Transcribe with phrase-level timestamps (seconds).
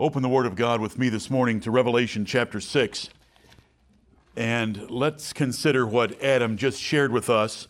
[0.00, 3.10] Open the Word of God with me this morning to Revelation chapter 6.
[4.34, 7.68] And let's consider what Adam just shared with us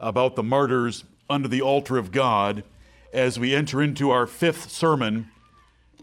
[0.00, 2.64] about the martyrs under the altar of God
[3.12, 5.30] as we enter into our fifth sermon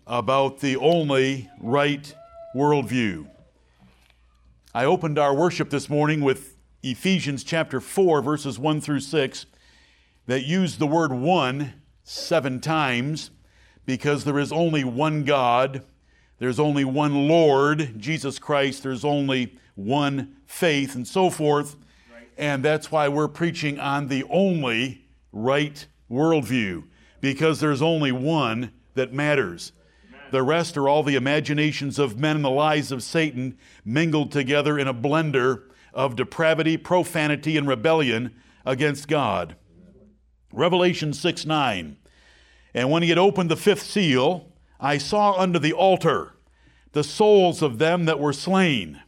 [0.08, 2.16] about the only right
[2.56, 3.30] worldview.
[4.74, 9.46] I opened our worship this morning with Ephesians chapter 4, verses 1 through 6,
[10.26, 11.74] that use the word one
[12.06, 13.32] seven times
[13.86, 15.84] because there is only one God,
[16.40, 21.76] there's only one Lord, Jesus Christ, there's only one faith, and so forth.
[22.14, 22.28] Right.
[22.38, 26.84] And that's why we're preaching on the only right worldview,
[27.22, 29.72] because there's only one that matters.
[30.32, 34.78] The rest are all the imaginations of men and the lies of Satan mingled together
[34.78, 39.56] in a blender of depravity, profanity, and rebellion against God.
[40.52, 41.98] Revelation 6 9.
[42.76, 46.34] And when he had opened the fifth seal, I saw under the altar
[46.92, 49.02] the souls of them that were slain.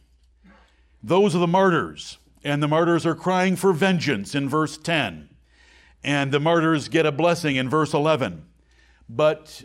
[1.02, 2.16] Those are the martyrs.
[2.42, 5.28] And the martyrs are crying for vengeance in verse 10.
[6.02, 8.46] And the martyrs get a blessing in verse 11.
[9.06, 9.64] But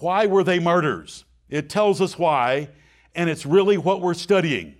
[0.00, 1.24] why were they martyrs?
[1.48, 2.68] It tells us why,
[3.14, 4.76] and it's really what we're studying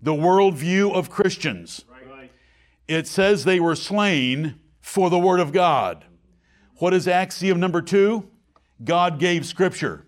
[0.00, 1.84] the worldview of Christians.
[2.86, 6.04] It says they were slain for the Word of God.
[6.78, 8.28] What is axiom number two?
[8.82, 10.06] God gave Scripture.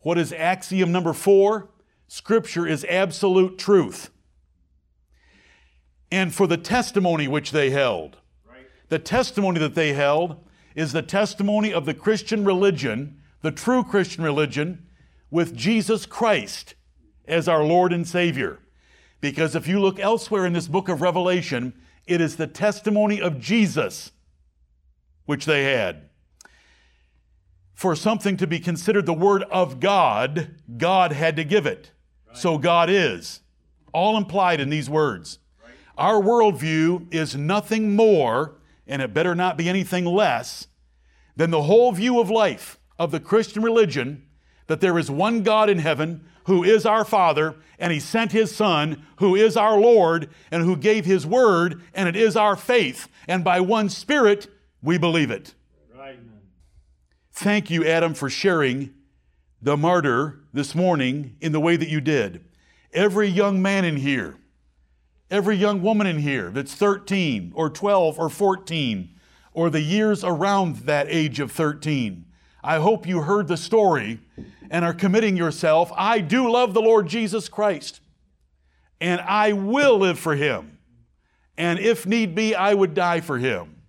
[0.00, 1.68] What is axiom number four?
[2.08, 4.10] Scripture is absolute truth.
[6.10, 8.16] And for the testimony which they held,
[8.48, 8.66] right.
[8.88, 10.36] the testimony that they held
[10.74, 14.86] is the testimony of the Christian religion, the true Christian religion,
[15.30, 16.74] with Jesus Christ
[17.26, 18.60] as our Lord and Savior.
[19.20, 21.74] Because if you look elsewhere in this book of Revelation,
[22.06, 24.12] it is the testimony of Jesus
[25.26, 26.05] which they had
[27.76, 31.92] for something to be considered the Word of God, God had to give it.
[32.26, 32.36] Right.
[32.36, 33.42] So God is.
[33.92, 35.38] All implied in these words.
[35.62, 35.74] Right.
[35.96, 40.68] Our worldview is nothing more, and it better not be anything less,
[41.36, 44.26] than the whole view of life of the Christian religion
[44.68, 48.56] that there is one God in heaven who is our Father, and He sent His
[48.56, 53.08] Son, who is our Lord, and who gave His Word, and it is our faith.
[53.28, 54.46] And by one Spirit,
[54.82, 55.54] we believe it.
[57.36, 58.94] Thank you, Adam, for sharing
[59.60, 62.42] the martyr this morning in the way that you did.
[62.94, 64.38] Every young man in here,
[65.30, 69.10] every young woman in here that's 13 or 12 or 14
[69.52, 72.24] or the years around that age of 13,
[72.64, 74.18] I hope you heard the story
[74.70, 75.92] and are committing yourself.
[75.94, 78.00] I do love the Lord Jesus Christ
[78.98, 80.78] and I will live for him.
[81.58, 83.82] And if need be, I would die for him.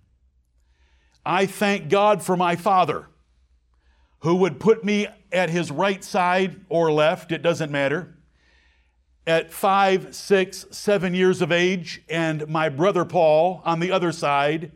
[1.24, 3.06] I thank God for my father
[4.20, 8.16] who would put me at his right side or left, it doesn't matter,
[9.26, 14.72] at five, six, seven years of age, and my brother Paul on the other side,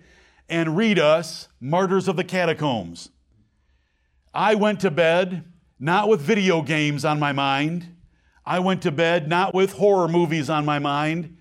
[0.48, 3.08] and read us Martyrs of the Catacombs.
[4.34, 5.44] I went to bed
[5.78, 7.96] not with video games on my mind.
[8.44, 11.38] I went to bed not with horror movies on my mind,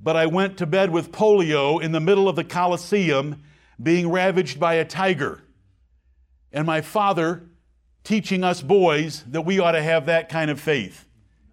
[0.00, 3.42] but I went to bed with Pollio in the middle of the Colosseum
[3.82, 5.42] being ravaged by a tiger
[6.52, 7.48] and my father
[8.04, 11.06] teaching us boys that we ought to have that kind of faith.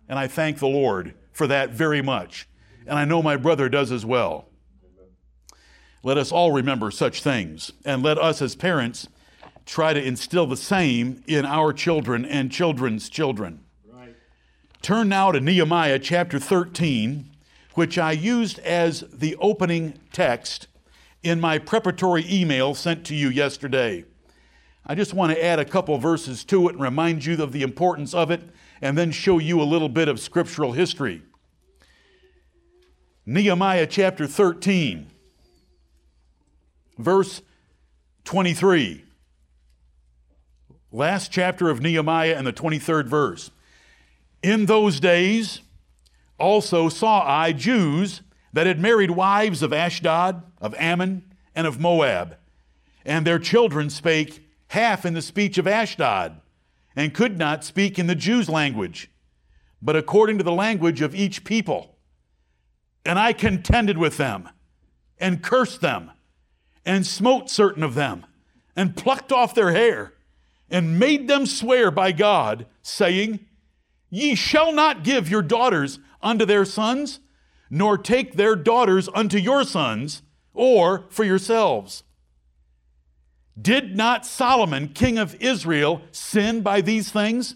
[0.08, 2.48] And I thank the Lord for that very much.
[2.86, 4.48] And I know my brother does as well.
[6.04, 7.74] Let us all remember such things.
[7.84, 9.08] And let us as parents
[9.66, 13.66] try to instill the same in our children and children's children.
[13.92, 14.16] Right.
[14.82, 17.30] Turn now to Nehemiah chapter 13,
[17.74, 20.68] which I used as the opening text
[21.22, 24.06] in my preparatory email sent to you yesterday.
[24.90, 27.62] I just want to add a couple verses to it and remind you of the
[27.62, 28.42] importance of it,
[28.82, 31.24] and then show you a little bit of scriptural history.
[33.26, 35.08] Nehemiah chapter 13,
[36.98, 37.42] verse
[38.24, 39.04] 23.
[40.94, 43.52] Last chapter of Nehemiah and the 23rd verse.
[44.42, 45.60] In those days
[46.40, 48.22] also saw I Jews
[48.54, 52.38] that had married wives of Ashdod, of Ammon, and of Moab,
[53.04, 56.40] and their children spake half in the speech of Ashdod,
[56.96, 59.10] and could not speak in the Jews' language,
[59.82, 61.96] but according to the language of each people.
[63.06, 64.50] And I contended with them,
[65.20, 66.12] and cursed them,
[66.86, 68.26] and smote certain of them,
[68.76, 70.14] and plucked off their hair,
[70.70, 73.40] and made them swear by God, saying,
[74.10, 77.20] Ye shall not give your daughters unto their sons,
[77.70, 80.22] nor take their daughters unto your sons,
[80.54, 82.04] or for yourselves.
[83.60, 87.56] Did not Solomon, king of Israel, sin by these things?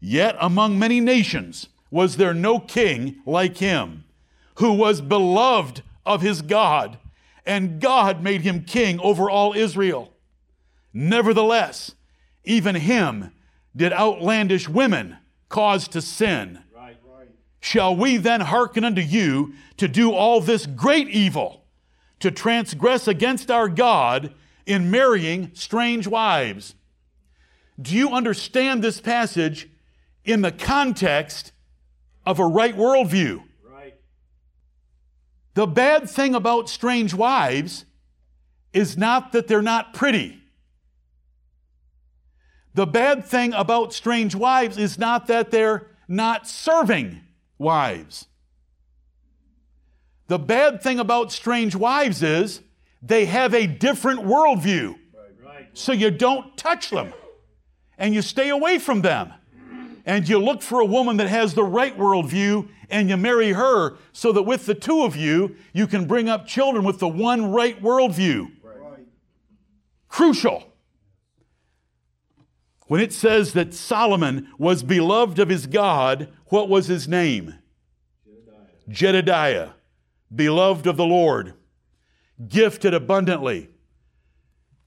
[0.00, 4.04] Yet among many nations was there no king like him,
[4.56, 6.98] who was beloved of his God,
[7.44, 10.12] and God made him king over all Israel.
[10.92, 11.94] Nevertheless,
[12.44, 13.32] even him
[13.74, 15.16] did outlandish women
[15.48, 16.60] cause to sin.
[16.74, 16.96] Right.
[17.04, 17.28] Right.
[17.60, 21.64] Shall we then hearken unto you to do all this great evil,
[22.20, 24.34] to transgress against our God
[24.66, 26.74] in marrying strange wives?
[27.80, 29.68] Do you understand this passage
[30.24, 31.52] in the context
[32.26, 33.42] of a right worldview?
[33.64, 33.94] Right.
[35.54, 37.84] The bad thing about strange wives
[38.72, 40.42] is not that they're not pretty.
[42.74, 47.20] The bad thing about strange wives is not that they're not serving
[47.56, 48.26] wives.
[50.28, 52.60] The bad thing about strange wives is
[53.02, 54.96] they have a different worldview.
[55.74, 57.12] So you don't touch them
[57.98, 59.32] and you stay away from them.
[60.04, 63.96] And you look for a woman that has the right worldview and you marry her
[64.12, 67.50] so that with the two of you, you can bring up children with the one
[67.50, 68.52] right worldview.
[68.62, 69.06] Right.
[70.08, 70.72] Crucial.
[72.86, 77.54] When it says that Solomon was beloved of his God, what was his name?
[78.88, 79.72] Jedidiah,
[80.32, 81.54] beloved of the Lord,
[82.48, 83.68] gifted abundantly.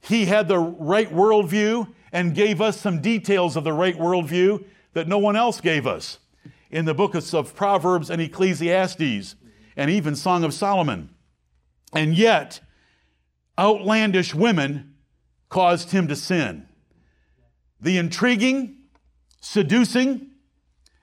[0.01, 4.63] He had the right worldview and gave us some details of the right worldview
[4.94, 6.19] that no one else gave us
[6.72, 9.36] in the books of Proverbs and Ecclesiastes
[9.75, 11.10] and even Song of Solomon.
[11.94, 12.62] And yet,
[13.57, 14.96] outlandish women
[15.50, 16.68] caused him to sin.
[17.81, 18.78] The intriguing,
[19.42, 20.31] seducing,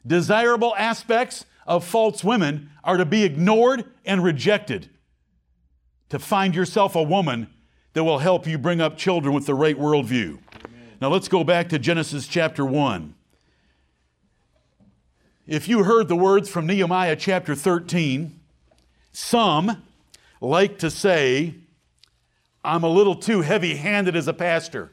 [0.06, 4.88] desirable aspects of false women are to be ignored and rejected.
[6.10, 7.48] To find yourself a woman
[7.94, 10.38] that will help you bring up children with the right worldview.
[11.00, 13.14] Now let's go back to Genesis chapter 1.
[15.46, 18.38] If you heard the words from Nehemiah chapter 13,
[19.12, 19.82] some
[20.40, 21.54] like to say,
[22.64, 24.92] I'm a little too heavy handed as a pastor.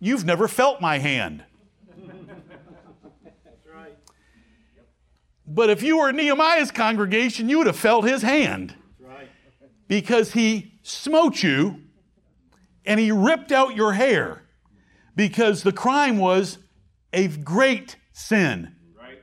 [0.00, 1.44] You've never felt my hand.
[3.74, 3.96] Right.
[5.46, 8.74] But if you were Nehemiah's congregation, you would have felt his hand.
[9.88, 11.82] Because he smote you
[12.84, 14.42] and he ripped out your hair
[15.16, 16.58] because the crime was
[17.12, 18.74] a great sin.
[18.96, 19.18] Right.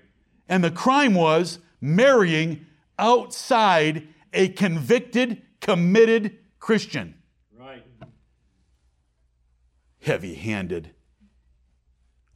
[0.50, 2.66] And the crime was marrying
[3.00, 7.16] outside a convicted, committed Christian.
[7.58, 7.84] Right.
[10.02, 10.92] Heavy handed.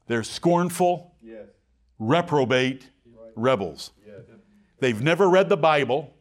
[0.08, 1.48] They're scornful, Yes.
[2.00, 2.90] reprobate
[3.36, 3.92] rebels.
[4.06, 4.22] Yes.
[4.80, 6.16] They've never read the Bible.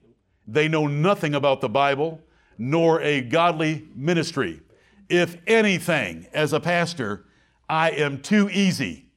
[0.50, 2.22] They know nothing about the Bible,
[2.56, 4.62] nor a godly ministry.
[5.10, 7.26] If anything, as a pastor,
[7.68, 9.10] I am too easy,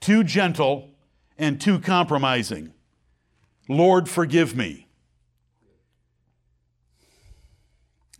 [0.00, 0.90] too gentle,
[1.38, 2.74] and too compromising.
[3.70, 4.86] Lord, forgive me.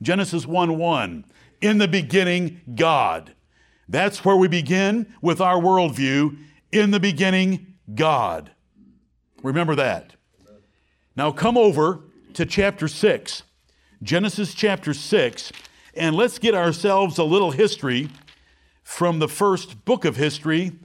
[0.01, 1.25] Genesis 1 1.
[1.61, 3.35] In the beginning, God.
[3.87, 6.39] That's where we begin with our worldview.
[6.73, 8.53] In the beginning, God.
[9.43, 10.15] Remember that.
[11.19, 11.99] Now come over
[12.35, 13.43] to chapter 6,
[14.05, 15.53] Genesis chapter 6,
[15.95, 18.09] and let's get ourselves a little history
[18.85, 20.79] from the first book of history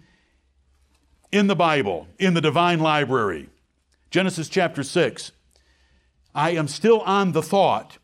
[1.31, 3.48] in the Bible, in the divine library.
[4.10, 5.34] Genesis chapter 6.
[6.34, 8.00] I am still on the thought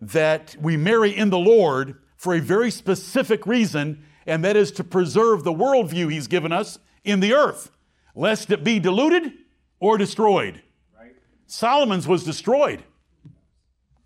[0.00, 4.82] that we marry in the Lord for a very specific reason, and that is to
[4.82, 7.70] preserve the worldview He's given us in the earth,
[8.14, 9.30] lest it be diluted
[9.78, 10.62] or destroyed.
[11.46, 12.82] Solomon's was destroyed.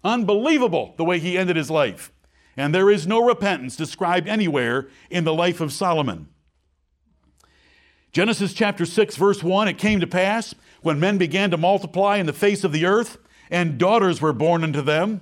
[0.03, 2.13] Unbelievable the way he ended his life.
[2.57, 6.29] And there is no repentance described anywhere in the life of Solomon.
[8.13, 12.27] Genesis chapter 6, verse 1 It came to pass when men began to multiply in
[12.27, 13.19] the face of the earth,
[13.51, 15.21] and daughters were born unto them,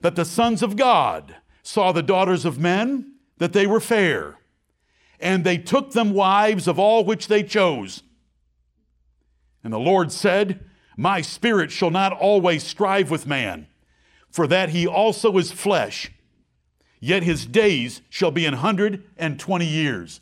[0.00, 4.38] that the sons of God saw the daughters of men, that they were fair.
[5.20, 8.02] And they took them wives of all which they chose.
[9.62, 10.64] And the Lord said,
[10.96, 13.66] My spirit shall not always strive with man,
[14.30, 16.10] for that he also is flesh.
[16.98, 20.20] Yet his days shall be an hundred and twenty years.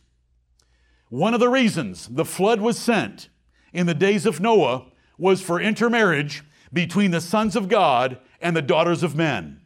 [1.09, 3.29] One of the reasons the flood was sent
[3.73, 8.63] in the days of Noah was for intermarriage between the sons of God and the
[8.63, 9.61] daughters of men.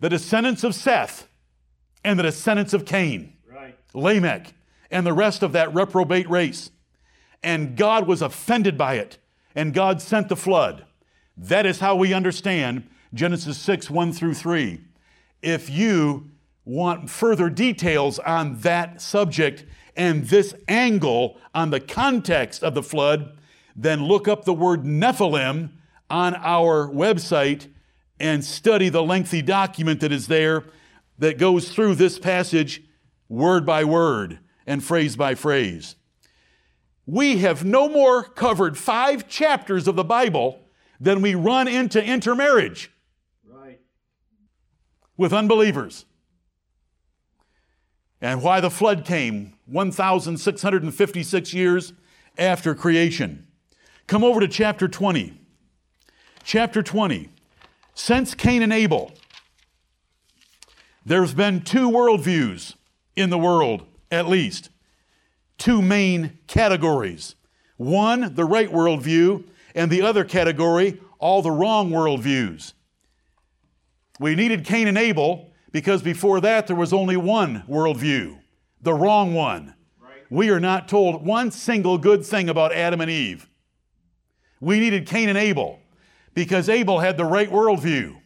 [0.00, 1.28] The descendants of Seth
[2.02, 3.34] and the descendants of Cain.
[3.50, 3.76] Right.
[3.92, 4.54] Lamech,
[4.90, 6.70] and the rest of that reprobate race.
[7.42, 9.18] And God was offended by it,
[9.56, 10.84] and God sent the flood.
[11.36, 14.80] That is how we understand Genesis 6 1 through 3.
[15.42, 16.30] If you
[16.64, 19.64] want further details on that subject
[19.96, 23.36] and this angle on the context of the flood,
[23.74, 25.70] then look up the word Nephilim
[26.10, 27.68] on our website
[28.20, 30.64] and study the lengthy document that is there
[31.18, 32.82] that goes through this passage
[33.28, 35.96] word by word and phrase by phrase.
[37.06, 40.60] We have no more covered five chapters of the Bible
[41.00, 42.90] than we run into intermarriage
[43.44, 43.80] Right.
[45.16, 46.04] with unbelievers.
[48.20, 51.92] And why the flood came 1,656 years
[52.38, 53.46] after creation.
[54.06, 55.40] Come over to chapter 20.
[56.42, 57.30] Chapter 20.
[57.94, 59.12] Since Cain and Abel,
[61.04, 62.74] there's been two worldviews
[63.14, 64.70] in the world, at least.
[65.58, 67.34] Two main categories.
[67.76, 69.44] One, the right worldview,
[69.74, 72.72] and the other category, all the wrong worldviews.
[74.18, 78.38] We needed Cain and Abel because before that there was only one worldview,
[78.80, 79.74] the wrong one.
[80.00, 80.22] Right.
[80.30, 83.48] We are not told one single good thing about Adam and Eve.
[84.60, 85.80] We needed Cain and Abel
[86.32, 88.16] because Abel had the right worldview.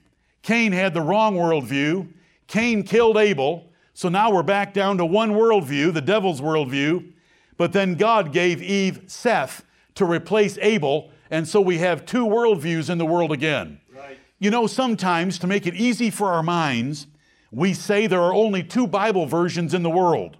[0.42, 2.12] Cain had the wrong worldview.
[2.46, 3.72] Cain killed Abel.
[3.94, 7.12] So now we're back down to one worldview, the devil's worldview.
[7.60, 11.10] But then God gave Eve Seth to replace Abel.
[11.30, 13.82] And so we have two worldviews in the world again.
[13.94, 14.16] Right.
[14.38, 17.06] You know, sometimes to make it easy for our minds,
[17.50, 20.38] we say there are only two Bible versions in the world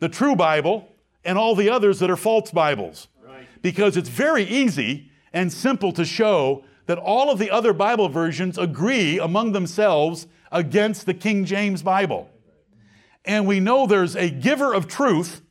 [0.00, 0.86] the true Bible
[1.24, 3.08] and all the others that are false Bibles.
[3.26, 3.46] Right.
[3.62, 8.58] Because it's very easy and simple to show that all of the other Bible versions
[8.58, 12.28] agree among themselves against the King James Bible.
[13.28, 15.42] And we know there's a giver of truth,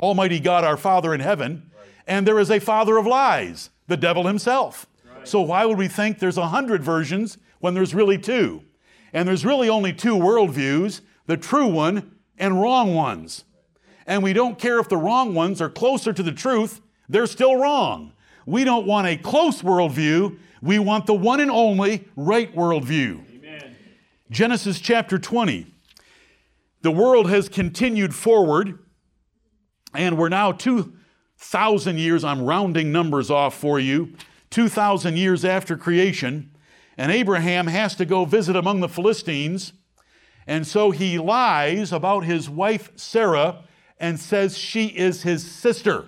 [0.00, 1.72] Almighty God our Father in heaven,
[2.06, 4.86] and there is a father of lies, the devil himself.
[5.24, 8.62] So why would we think there's a hundred versions when there's really two?
[9.12, 13.44] And there's really only two worldviews, the true one and wrong ones.
[14.06, 17.56] And we don't care if the wrong ones are closer to the truth, they're still
[17.56, 18.12] wrong.
[18.46, 23.24] We don't want a close worldview, we want the one and only right worldview.
[23.34, 23.76] Amen.
[24.30, 25.74] Genesis chapter 20.
[26.82, 28.78] The world has continued forward,
[29.94, 34.14] and we're now 2,000 years, I'm rounding numbers off for you,
[34.50, 36.54] 2,000 years after creation,
[36.96, 39.72] and Abraham has to go visit among the Philistines,
[40.46, 43.64] and so he lies about his wife Sarah
[43.98, 46.06] and says she is his sister.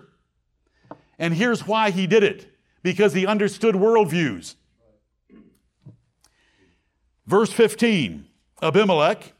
[1.18, 2.50] And here's why he did it
[2.82, 4.54] because he understood worldviews.
[7.26, 8.26] Verse 15
[8.62, 9.32] Abimelech,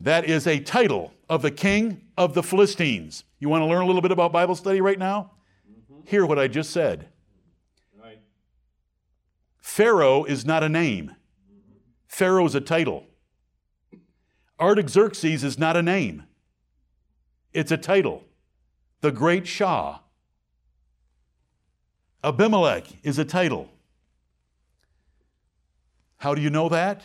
[0.00, 3.24] that is a title of the king of the Philistines.
[3.38, 5.32] You want to learn a little bit about Bible study right now?
[5.70, 6.06] Mm-hmm.
[6.06, 7.08] Hear what I just said.
[8.00, 8.20] Right.
[9.60, 11.14] Pharaoh is not a name,
[12.06, 13.04] Pharaoh is a title.
[14.58, 16.24] Artaxerxes is not a name,
[17.52, 18.24] it's a title.
[19.02, 19.98] The Great Shah.
[22.24, 23.70] Abimelech is a title.
[26.16, 27.02] How do you know that?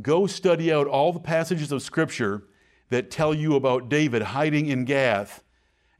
[0.00, 2.44] Go study out all the passages of Scripture
[2.88, 5.42] that tell you about David hiding in Gath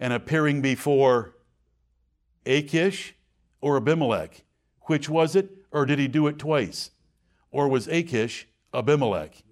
[0.00, 1.36] and appearing before
[2.46, 3.14] Achish
[3.60, 4.44] or Abimelech.
[4.82, 5.50] Which was it?
[5.70, 6.90] Or did he do it twice?
[7.50, 9.42] Or was Achish Abimelech?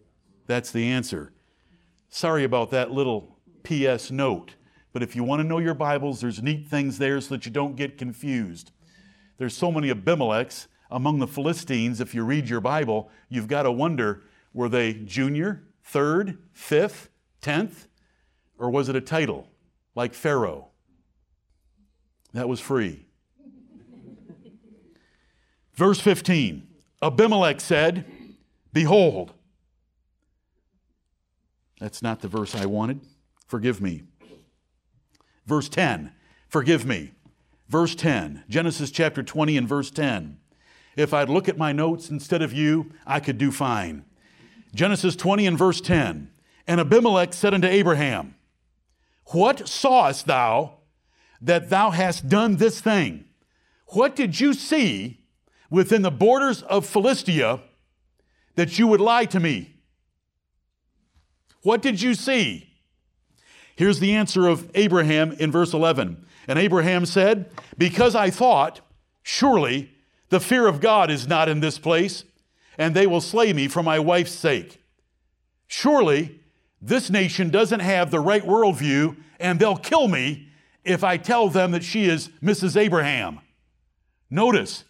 [0.46, 1.32] That's the answer.
[2.08, 4.54] Sorry about that little PS note,
[4.92, 7.52] but if you want to know your Bibles, there's neat things there so that you
[7.52, 8.72] don't get confused.
[9.38, 13.70] There's so many Abimelechs among the Philistines, if you read your Bible, you've got to
[13.70, 17.08] wonder were they junior, third, fifth,
[17.40, 17.86] tenth,
[18.58, 19.48] or was it a title
[19.94, 20.68] like Pharaoh?
[22.32, 23.06] That was free.
[25.74, 26.66] Verse 15
[27.02, 28.04] Abimelech said,
[28.72, 29.32] Behold,
[31.80, 33.00] that's not the verse I wanted.
[33.46, 34.02] Forgive me.
[35.46, 36.12] Verse 10,
[36.48, 37.12] forgive me.
[37.68, 40.38] Verse 10, Genesis chapter 20 and verse 10.
[40.96, 44.04] If I'd look at my notes instead of you, I could do fine.
[44.74, 46.30] Genesis 20 and verse 10.
[46.66, 48.34] And Abimelech said unto Abraham,
[49.26, 50.78] What sawest thou
[51.40, 53.24] that thou hast done this thing?
[53.88, 55.24] What did you see
[55.68, 57.60] within the borders of Philistia
[58.54, 59.74] that you would lie to me?
[61.62, 62.70] What did you see?
[63.76, 66.26] Here's the answer of Abraham in verse 11.
[66.46, 68.80] And Abraham said, Because I thought,
[69.22, 69.92] surely
[70.28, 72.24] the fear of God is not in this place,
[72.80, 74.82] and they will slay me for my wife's sake.
[75.66, 76.40] Surely
[76.80, 80.48] this nation doesn't have the right worldview, and they'll kill me
[80.82, 82.78] if I tell them that she is Mrs.
[82.78, 83.40] Abraham.
[84.30, 84.84] Notice,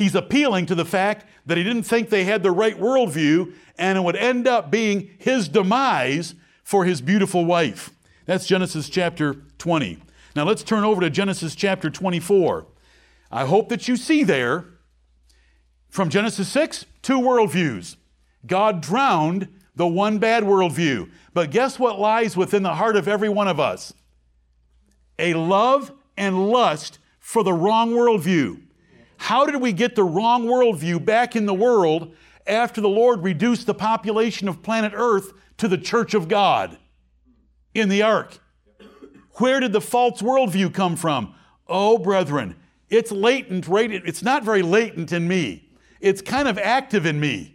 [0.00, 3.98] He's appealing to the fact that he didn't think they had the right worldview and
[3.98, 7.90] it would end up being his demise for his beautiful wife.
[8.24, 9.98] That's Genesis chapter 20.
[10.34, 12.66] Now let's turn over to Genesis chapter 24.
[13.30, 14.64] I hope that you see there
[15.90, 17.96] from Genesis 6 two worldviews.
[18.46, 21.10] God drowned the one bad worldview.
[21.32, 23.92] But guess what lies within the heart of every one of us?
[25.18, 28.62] A love and lust for the wrong worldview.
[29.18, 32.14] How did we get the wrong worldview back in the world
[32.46, 36.78] after the Lord reduced the population of planet Earth to the church of God
[37.74, 38.38] in the ark?
[39.34, 41.34] Where did the false worldview come from?
[41.68, 42.56] Oh, brethren,
[42.88, 43.90] it's latent, right?
[43.90, 45.69] It's not very latent in me.
[46.00, 47.54] It's kind of active in me.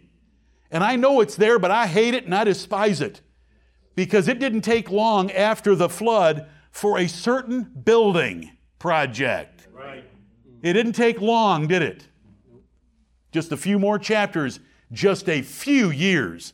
[0.70, 3.20] And I know it's there, but I hate it and I despise it
[3.94, 9.66] because it didn't take long after the flood for a certain building project.
[9.72, 10.04] Right.
[10.62, 12.06] It didn't take long, did it?
[13.32, 14.60] Just a few more chapters,
[14.92, 16.52] just a few years.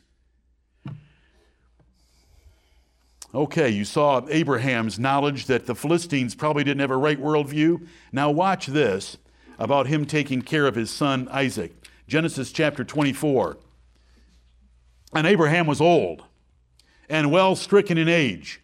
[3.35, 7.87] Okay, you saw Abraham's knowledge that the Philistines probably didn't have a right worldview.
[8.11, 9.17] Now, watch this
[9.57, 11.73] about him taking care of his son Isaac.
[12.13, 13.57] Genesis chapter 24.
[15.15, 16.23] And Abraham was old
[17.09, 18.61] and well stricken in age.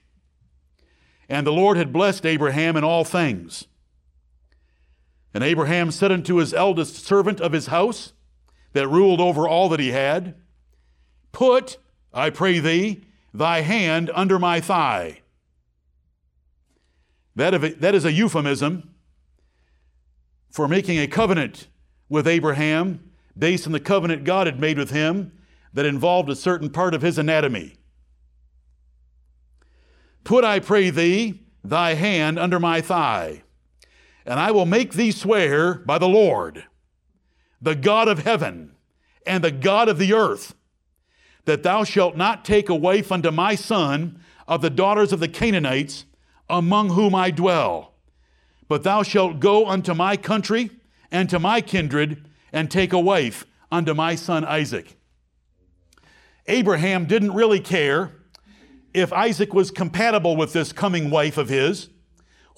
[1.27, 3.65] And the Lord had blessed Abraham in all things.
[5.33, 8.13] And Abraham said unto his eldest servant of his house,
[8.73, 10.35] that ruled over all that he had,
[11.31, 11.77] Put,
[12.13, 13.01] I pray thee,
[13.33, 15.21] thy hand under my thigh.
[17.35, 18.91] That, that is a euphemism
[20.51, 21.65] for making a covenant
[22.09, 25.31] with Abraham based on the covenant God had made with him
[25.73, 27.75] that involved a certain part of his anatomy.
[30.23, 33.43] Put, I pray thee, thy hand under my thigh,
[34.25, 36.65] and I will make thee swear by the Lord,
[37.61, 38.75] the God of heaven
[39.25, 40.55] and the God of the earth,
[41.45, 45.27] that thou shalt not take a wife unto my son of the daughters of the
[45.27, 46.05] Canaanites
[46.49, 47.93] among whom I dwell,
[48.67, 50.71] but thou shalt go unto my country
[51.11, 54.97] and to my kindred and take a wife unto my son Isaac.
[56.47, 58.11] Abraham didn't really care
[58.93, 61.89] if Isaac was compatible with this coming wife of his.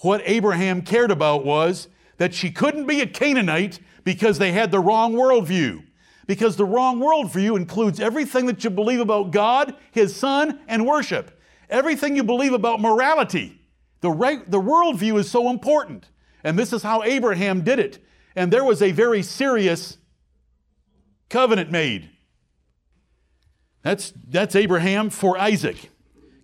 [0.00, 4.80] What Abraham cared about was that she couldn't be a Canaanite because they had the
[4.80, 5.84] wrong worldview.
[6.26, 11.40] Because the wrong worldview includes everything that you believe about God, His Son, and worship.
[11.68, 13.60] Everything you believe about morality.
[14.00, 16.08] The, right, the worldview is so important.
[16.44, 18.04] And this is how Abraham did it.
[18.34, 19.98] And there was a very serious
[21.28, 22.10] covenant made.
[23.82, 25.90] That's, that's Abraham for Isaac.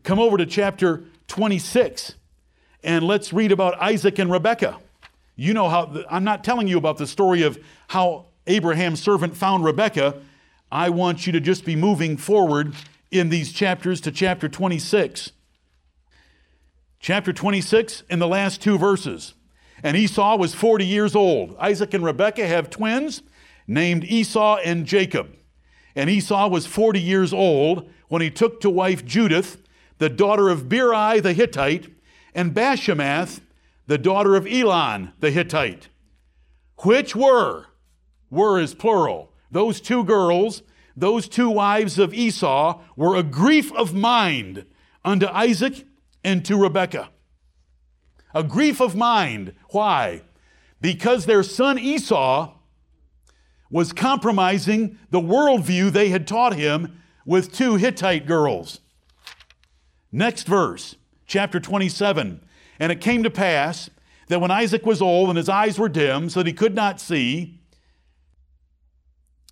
[0.02, 2.14] Come over to chapter 26
[2.82, 4.78] and let's read about Isaac and Rebekah.
[5.36, 9.64] You know how, I'm not telling you about the story of how Abraham's servant found
[9.64, 10.20] Rebekah.
[10.70, 12.74] I want you to just be moving forward
[13.10, 15.32] in these chapters to chapter 26.
[17.00, 19.34] Chapter 26, in the last two verses.
[19.82, 21.56] And Esau was 40 years old.
[21.58, 23.22] Isaac and Rebekah have twins
[23.66, 25.34] named Esau and Jacob.
[25.94, 29.62] And Esau was 40 years old when he took to wife Judith,
[29.98, 31.92] the daughter of Beeri the Hittite,
[32.34, 33.40] and Bashemath,
[33.86, 35.88] the daughter of Elon the Hittite,
[36.78, 37.66] which were,
[38.30, 40.62] were is plural, those two girls,
[40.96, 44.66] those two wives of Esau, were a grief of mind
[45.04, 45.86] unto Isaac
[46.22, 47.10] and to Rebekah.
[48.34, 49.54] A grief of mind.
[49.68, 50.22] Why?
[50.80, 52.54] Because their son Esau
[53.70, 58.80] was compromising the worldview they had taught him with two Hittite girls.
[60.10, 62.40] Next verse, chapter 27.
[62.80, 63.90] And it came to pass
[64.28, 67.00] that when Isaac was old and his eyes were dim, so that he could not
[67.00, 67.60] see,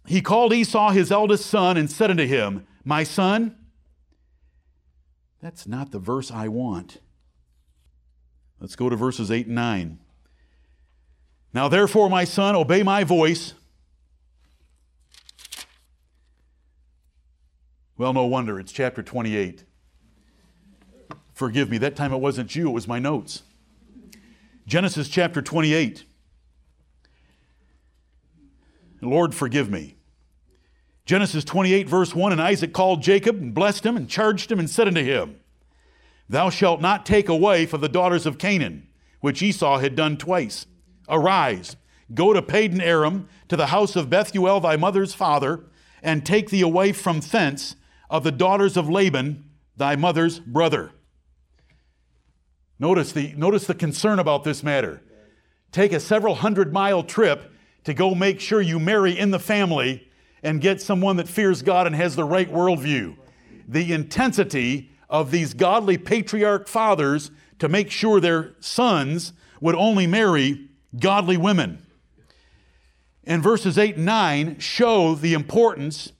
[0.06, 3.56] he called Esau his eldest son and said unto him, My son,
[5.42, 6.98] that's not the verse I want.
[8.60, 9.98] Let's go to verses 8 and 9.
[11.56, 13.54] Now, therefore, my son, obey my voice
[17.96, 18.60] Well, no wonder.
[18.60, 19.64] It's chapter 28.
[21.32, 23.42] Forgive me, that time it wasn't you, it was my notes.
[24.66, 26.04] Genesis chapter 28.
[29.00, 29.96] Lord, forgive me.
[31.06, 34.68] Genesis 28, verse 1 And Isaac called Jacob and blessed him and charged him and
[34.68, 35.40] said unto him,
[36.28, 38.88] Thou shalt not take a wife of the daughters of Canaan,
[39.22, 40.66] which Esau had done twice.
[41.08, 41.76] Arise,
[42.14, 45.64] go to Padan Aram, to the house of Bethuel thy mother's father,
[46.02, 47.76] and take thee a wife from thence
[48.08, 49.44] of the daughters of Laban,
[49.76, 50.92] thy mother's brother.
[52.78, 55.02] Notice the, notice the concern about this matter.
[55.72, 57.52] Take a several hundred mile trip
[57.84, 60.08] to go make sure you marry in the family
[60.42, 63.16] and get someone that fears God and has the right worldview.
[63.66, 70.68] The intensity of these godly patriarch fathers to make sure their sons would only marry
[70.98, 71.84] godly women.
[73.24, 76.12] And verses 8 and 9 show the importance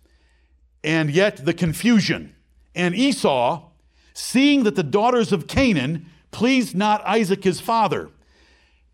[0.82, 2.34] and yet the confusion.
[2.74, 3.70] And Esau,
[4.12, 8.10] seeing that the daughters of Canaan pleased not Isaac his father,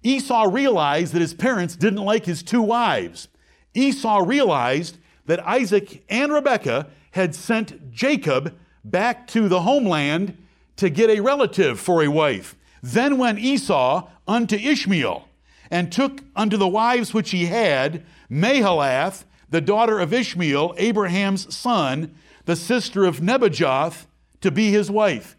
[0.03, 3.29] Esau realized that his parents didn't like his two wives.
[3.75, 10.37] Esau realized that Isaac and Rebekah had sent Jacob back to the homeland
[10.77, 12.57] to get a relative for a wife.
[12.83, 15.29] Then went Esau unto Ishmael,
[15.73, 22.15] and took unto the wives which he had Mahalath, the daughter of Ishmael, Abraham's son,
[22.45, 24.05] the sister of Nebajoth,
[24.43, 25.35] to be his wife.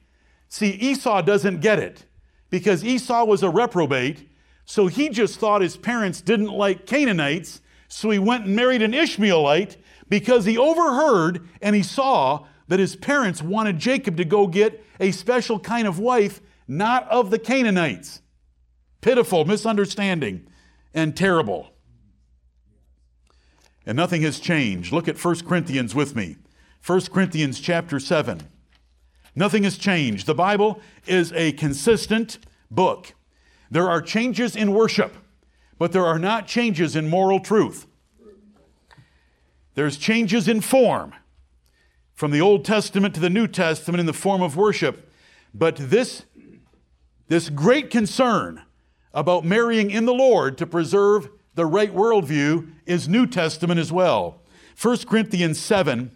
[0.50, 2.06] See, Esau doesn't get it
[2.50, 4.28] because Esau was a reprobate,
[4.66, 8.96] so he just thought his parents didn't like Canaanites, so he went and married an
[8.96, 9.78] Ishmaelite
[10.10, 15.12] because he overheard and he saw that his parents wanted Jacob to go get a
[15.12, 18.23] special kind of wife, not of the Canaanites.
[19.04, 20.48] Pitiful misunderstanding
[20.94, 21.72] and terrible.
[23.86, 24.94] And nothing has changed.
[24.94, 26.38] Look at 1 Corinthians with me.
[26.88, 28.48] 1 Corinthians chapter 7.
[29.36, 30.26] Nothing has changed.
[30.26, 32.38] The Bible is a consistent
[32.72, 33.14] book.
[33.70, 35.18] There are changes in worship,
[35.78, 37.88] but there are not changes in moral truth.
[39.76, 41.14] There's changes in form
[42.14, 45.12] from the Old Testament to the New Testament in the form of worship.
[45.54, 46.24] But this,
[47.28, 48.62] this great concern
[49.14, 54.42] about marrying in the Lord to preserve the right worldview is New Testament as well.
[54.82, 56.12] 1 Corinthians 7,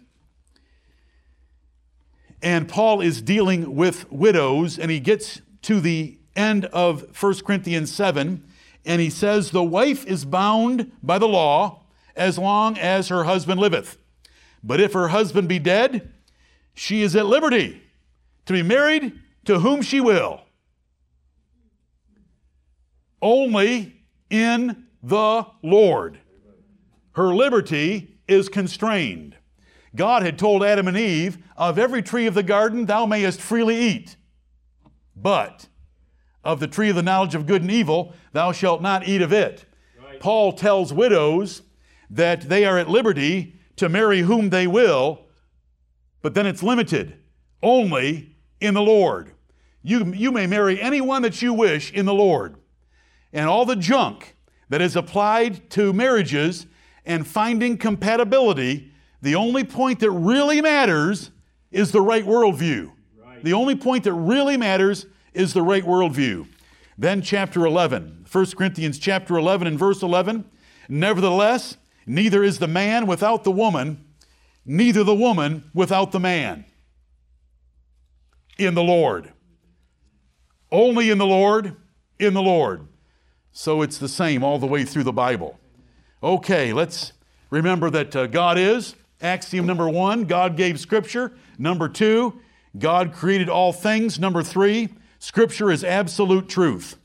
[2.42, 7.92] and Paul is dealing with widows, and he gets to the end of 1 Corinthians
[7.92, 8.44] 7,
[8.84, 11.82] and he says, The wife is bound by the law
[12.16, 13.98] as long as her husband liveth.
[14.62, 16.12] But if her husband be dead,
[16.74, 17.82] she is at liberty
[18.46, 20.42] to be married to whom she will.
[23.20, 26.18] Only in the Lord.
[27.12, 29.36] Her liberty is constrained.
[29.96, 33.76] God had told Adam and Eve, Of every tree of the garden thou mayest freely
[33.76, 34.16] eat,
[35.16, 35.66] but
[36.44, 39.32] of the tree of the knowledge of good and evil thou shalt not eat of
[39.32, 39.64] it.
[40.00, 40.20] Right.
[40.20, 41.62] Paul tells widows
[42.10, 45.26] that they are at liberty to marry whom they will,
[46.22, 47.18] but then it's limited
[47.62, 49.32] only in the Lord.
[49.82, 52.56] You, you may marry anyone that you wish in the Lord.
[53.32, 54.36] And all the junk
[54.68, 56.66] that is applied to marriages
[57.04, 61.30] and finding compatibility, the only point that really matters
[61.70, 62.92] is the right worldview.
[63.22, 63.42] Right.
[63.42, 66.46] The only point that really matters is the right worldview.
[66.96, 70.44] Then, chapter 11, 1 Corinthians chapter 11 and verse 11.
[70.88, 74.04] Nevertheless, neither is the man without the woman,
[74.64, 76.64] neither the woman without the man.
[78.58, 79.32] In the Lord.
[80.72, 81.76] Only in the Lord,
[82.18, 82.88] in the Lord.
[83.58, 85.58] So it's the same all the way through the Bible.
[86.22, 87.12] Okay, let's
[87.50, 88.94] remember that uh, God is.
[89.20, 91.32] Axiom number one, God gave Scripture.
[91.58, 92.40] Number two,
[92.78, 94.20] God created all things.
[94.20, 96.98] Number three, Scripture is absolute truth.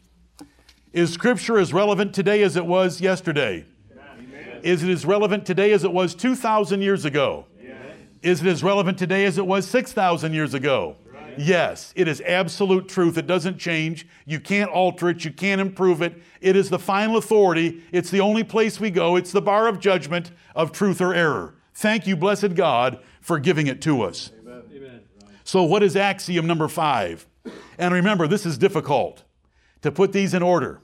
[0.91, 3.65] Is Scripture as relevant today as it was yesterday?
[3.91, 4.59] Amen.
[4.61, 7.47] Is it as relevant today as it was 2,000 years ago?
[7.59, 7.77] Yes.
[8.21, 10.97] Is it as relevant today as it was 6,000 years ago?
[11.37, 13.17] Yes, it is absolute truth.
[13.17, 14.07] It doesn't change.
[14.25, 15.25] You can't alter it.
[15.25, 16.21] You can't improve it.
[16.41, 17.83] It is the final authority.
[17.91, 19.15] It's the only place we go.
[19.15, 21.55] It's the bar of judgment of truth or error.
[21.73, 24.31] Thank you, blessed God, for giving it to us.
[24.41, 24.63] Amen.
[24.75, 25.01] Amen.
[25.43, 27.25] So, what is axiom number five?
[27.77, 29.23] And remember, this is difficult
[29.81, 30.81] to put these in order.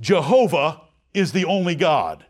[0.00, 2.26] Jehovah is the only God,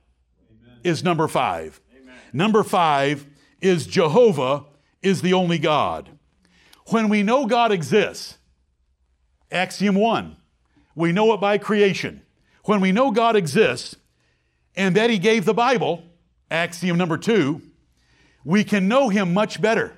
[0.50, 0.78] Amen.
[0.84, 1.80] is number five.
[1.96, 2.14] Amen.
[2.32, 3.26] Number five
[3.60, 4.64] is Jehovah
[5.04, 6.10] is the only God.
[6.88, 8.38] When we know God exists,
[9.50, 10.36] axiom one,
[10.94, 12.22] we know it by creation.
[12.64, 13.96] When we know God exists
[14.74, 16.02] and that He gave the Bible,
[16.50, 17.62] axiom number two,
[18.44, 19.96] we can know Him much better.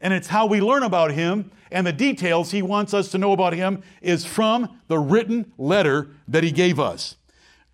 [0.00, 3.32] And it's how we learn about Him and the details He wants us to know
[3.32, 7.16] about Him is from the written letter that He gave us.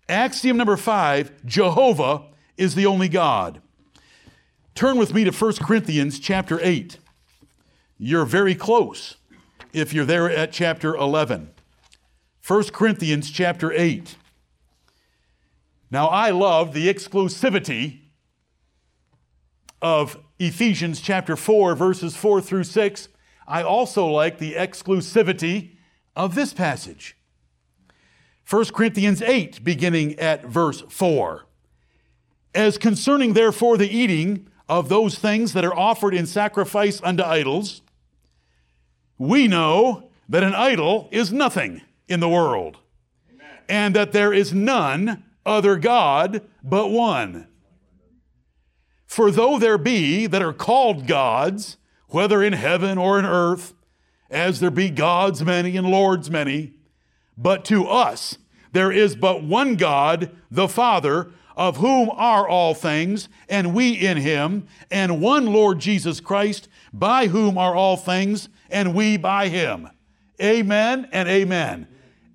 [0.07, 2.23] Axiom number five Jehovah
[2.57, 3.61] is the only God.
[4.79, 6.99] Turn with me to 1 Corinthians chapter 8.
[7.97, 9.17] You're very close
[9.73, 11.49] if you're there at chapter 11.
[12.47, 14.15] 1 Corinthians chapter 8.
[15.91, 18.03] Now, I love the exclusivity
[19.81, 23.09] of Ephesians chapter 4, verses 4 through 6.
[23.49, 25.71] I also like the exclusivity
[26.15, 27.17] of this passage.
[28.49, 31.45] 1 Corinthians 8, beginning at verse 4.
[32.55, 37.81] As concerning, therefore, the eating of those things that are offered in sacrifice unto idols,
[39.17, 42.77] we know that an idol is nothing in the world,
[43.67, 47.47] and that there is none other God but one.
[49.07, 51.77] For though there be that are called gods,
[52.09, 53.73] whether in heaven or in earth,
[54.29, 56.73] as there be gods many and lords many,
[57.35, 58.37] but to us
[58.71, 64.15] there is but one God, the Father, of whom are all things, and we in
[64.15, 69.89] him, and one Lord Jesus Christ, by whom are all things, and we by him.
[70.41, 71.85] Amen and amen.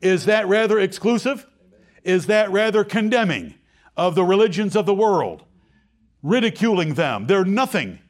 [0.02, 1.46] Is that rather exclusive?
[2.02, 3.54] Is that rather condemning
[3.96, 5.44] of the religions of the world?
[6.22, 7.26] Ridiculing them.
[7.26, 8.00] They're nothing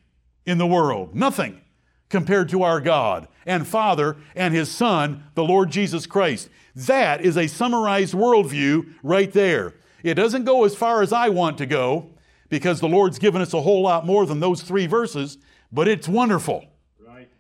[0.45, 1.61] in the world, nothing
[2.09, 6.49] compared to our God and Father and His Son, the Lord Jesus Christ.
[6.75, 9.75] That is a summarized worldview right there.
[10.05, 12.11] It doesn't go as far as I want to go
[12.51, 15.39] because the Lord's given us a whole lot more than those three verses,
[15.73, 16.67] but it's wonderful.
[17.01, 17.31] Right.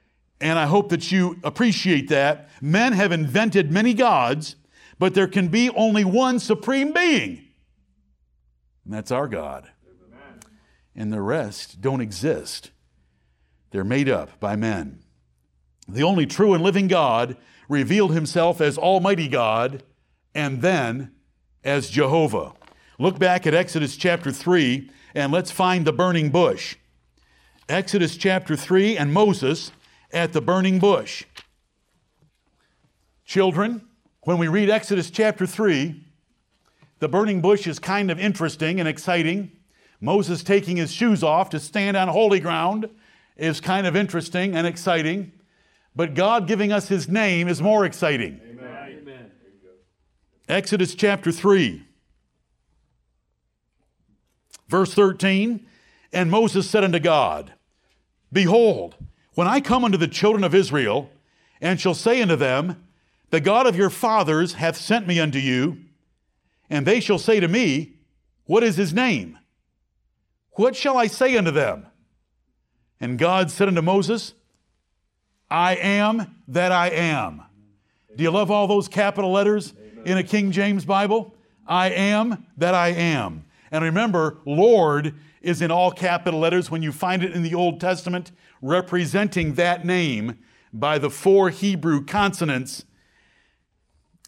[0.40, 2.48] And I hope that you appreciate that.
[2.62, 4.56] Men have invented many gods,
[4.98, 7.44] but there can be only one supreme being,
[8.84, 9.68] and that's our God.
[10.96, 12.70] And the rest don't exist,
[13.72, 15.00] they're made up by men.
[15.86, 17.36] The only true and living God
[17.68, 19.82] revealed himself as Almighty God
[20.34, 21.12] and then
[21.64, 22.52] as Jehovah.
[22.98, 26.76] Look back at Exodus chapter 3 and let's find the burning bush.
[27.68, 29.72] Exodus chapter 3 and Moses
[30.12, 31.24] at the burning bush.
[33.24, 33.88] Children,
[34.22, 36.04] when we read Exodus chapter 3,
[36.98, 39.50] the burning bush is kind of interesting and exciting.
[40.00, 42.88] Moses taking his shoes off to stand on holy ground
[43.36, 45.32] is kind of interesting and exciting.
[45.96, 48.40] But God giving us his name is more exciting.
[50.48, 51.82] Exodus chapter 3,
[54.68, 55.66] verse 13.
[56.12, 57.54] And Moses said unto God,
[58.32, 58.94] Behold,
[59.34, 61.10] when I come unto the children of Israel,
[61.60, 62.86] and shall say unto them,
[63.30, 65.78] The God of your fathers hath sent me unto you,
[66.68, 67.94] and they shall say to me,
[68.44, 69.38] What is his name?
[70.52, 71.86] What shall I say unto them?
[73.00, 74.34] And God said unto Moses,
[75.50, 77.42] I am that I am.
[78.14, 79.72] Do you love all those capital letters
[80.04, 81.34] in a King James Bible?
[81.66, 83.44] I am that I am.
[83.70, 87.80] And remember, Lord is in all capital letters when you find it in the Old
[87.80, 90.38] Testament, representing that name
[90.72, 92.84] by the four Hebrew consonants.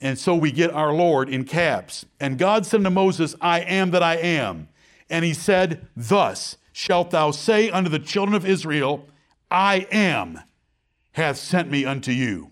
[0.01, 2.05] And so we get our Lord in caps.
[2.21, 4.69] And God said to Moses, I am that I am.
[5.09, 9.09] And he said, Thus shalt thou say unto the children of Israel,
[9.51, 10.41] I am
[11.13, 12.51] hath sent me unto you.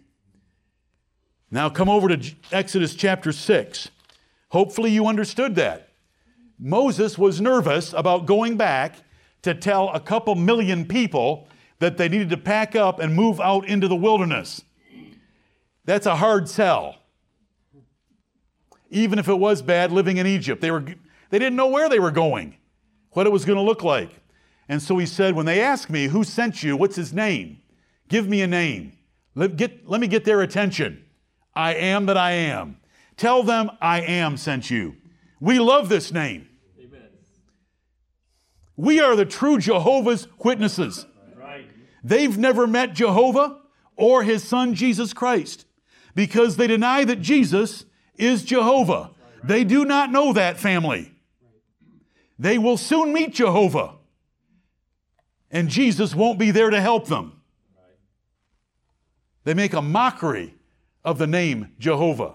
[1.54, 3.88] Now come over to Exodus chapter 6.
[4.48, 5.90] Hopefully you understood that.
[6.58, 8.96] Moses was nervous about going back
[9.42, 11.46] to tell a couple million people
[11.78, 14.64] that they needed to pack up and move out into the wilderness.
[15.84, 16.96] That's a hard sell.
[18.90, 22.00] Even if it was bad living in Egypt, they, were, they didn't know where they
[22.00, 22.56] were going,
[23.12, 24.10] what it was going to look like.
[24.68, 26.76] And so he said, When they ask me, Who sent you?
[26.76, 27.60] What's his name?
[28.08, 28.94] Give me a name.
[29.36, 31.03] Let, get, let me get their attention.
[31.54, 32.78] I am that I am.
[33.16, 34.96] Tell them I am sent you.
[35.40, 36.48] We love this name.
[36.78, 37.08] Amen.
[38.76, 41.06] We are the true Jehovah's Witnesses.
[41.36, 41.66] Right.
[42.02, 43.58] They've never met Jehovah
[43.96, 45.66] or his son Jesus Christ
[46.14, 47.84] because they deny that Jesus
[48.16, 49.10] is Jehovah.
[49.42, 51.12] They do not know that family.
[52.38, 53.94] They will soon meet Jehovah,
[55.50, 57.40] and Jesus won't be there to help them.
[59.44, 60.54] They make a mockery
[61.04, 62.34] of the name Jehovah.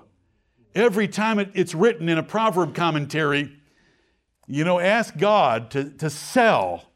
[0.75, 3.51] Every time it, it's written in a proverb commentary,
[4.47, 6.91] you know, ask God to, to sell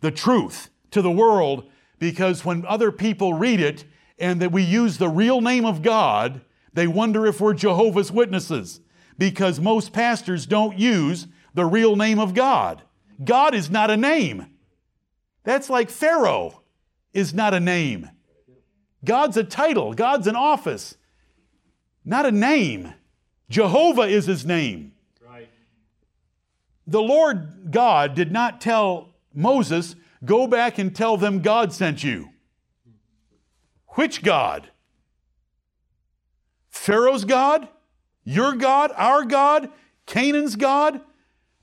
[0.00, 3.84] the truth to the world because when other people read it
[4.18, 8.80] and that we use the real name of God, they wonder if we're Jehovah's Witnesses
[9.18, 12.82] because most pastors don't use the real name of God.
[13.24, 14.46] God is not a name.
[15.42, 16.62] That's like Pharaoh
[17.14, 18.10] is not a name.
[19.04, 20.96] God's a title, God's an office,
[22.06, 22.94] not a name.
[23.50, 24.92] Jehovah is his name.
[25.20, 25.50] Right.
[26.86, 32.30] The Lord God did not tell Moses, Go back and tell them God sent you.
[33.90, 34.70] Which God?
[36.70, 37.68] Pharaoh's God?
[38.24, 38.92] Your God?
[38.96, 39.70] Our God?
[40.06, 41.00] Canaan's God?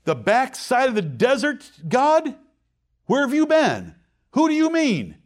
[0.04, 2.36] The backside of the desert God?
[3.06, 3.94] Where have you been?
[4.32, 5.16] Who do you mean?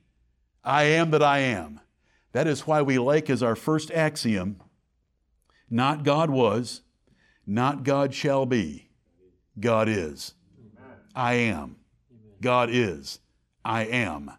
[0.64, 1.80] I am that I am.
[2.32, 4.60] That is why we like as our first axiom
[5.70, 6.82] not God was,
[7.46, 8.90] Not God shall be,
[9.58, 10.34] God is.
[11.14, 11.76] I am.
[12.40, 13.18] God is.
[13.64, 14.30] I am.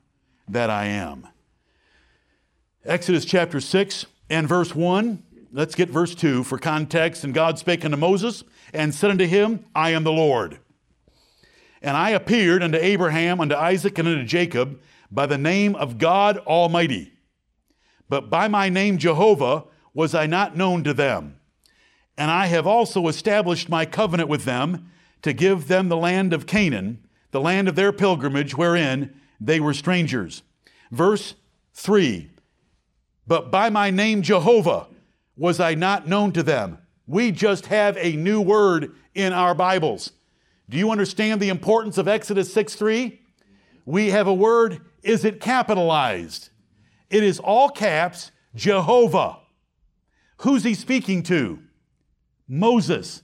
[0.48, 1.28] That I am.
[2.86, 5.22] Exodus chapter 6 and verse 1.
[5.52, 7.24] Let's get verse 2 for context.
[7.24, 10.60] And God spake unto Moses and said unto him, I am the Lord.
[11.82, 14.80] And I appeared unto Abraham, unto Isaac, and unto Jacob
[15.12, 17.14] by the name of God Almighty.
[18.08, 21.40] But by my name Jehovah was I not known to them.
[22.18, 26.46] And I have also established my covenant with them to give them the land of
[26.46, 30.44] Canaan, the land of their pilgrimage, wherein they were strangers.
[30.92, 31.36] Verse
[31.74, 32.30] 3
[33.28, 34.88] But by my name Jehovah
[35.38, 36.80] was I not known to them.
[37.08, 40.12] We just have a new word in our Bibles.
[40.70, 43.20] Do you understand the importance of Exodus 6 3?
[43.86, 46.50] We have a word, is it capitalized?
[47.10, 49.39] It is all caps, Jehovah.
[50.40, 51.60] Who's he speaking to?
[52.48, 53.24] Moses.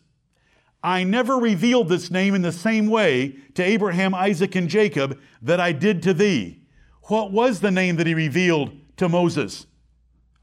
[0.84, 5.60] I never revealed this name in the same way to Abraham, Isaac, and Jacob that
[5.60, 6.62] I did to thee.
[7.04, 9.66] What was the name that he revealed to Moses?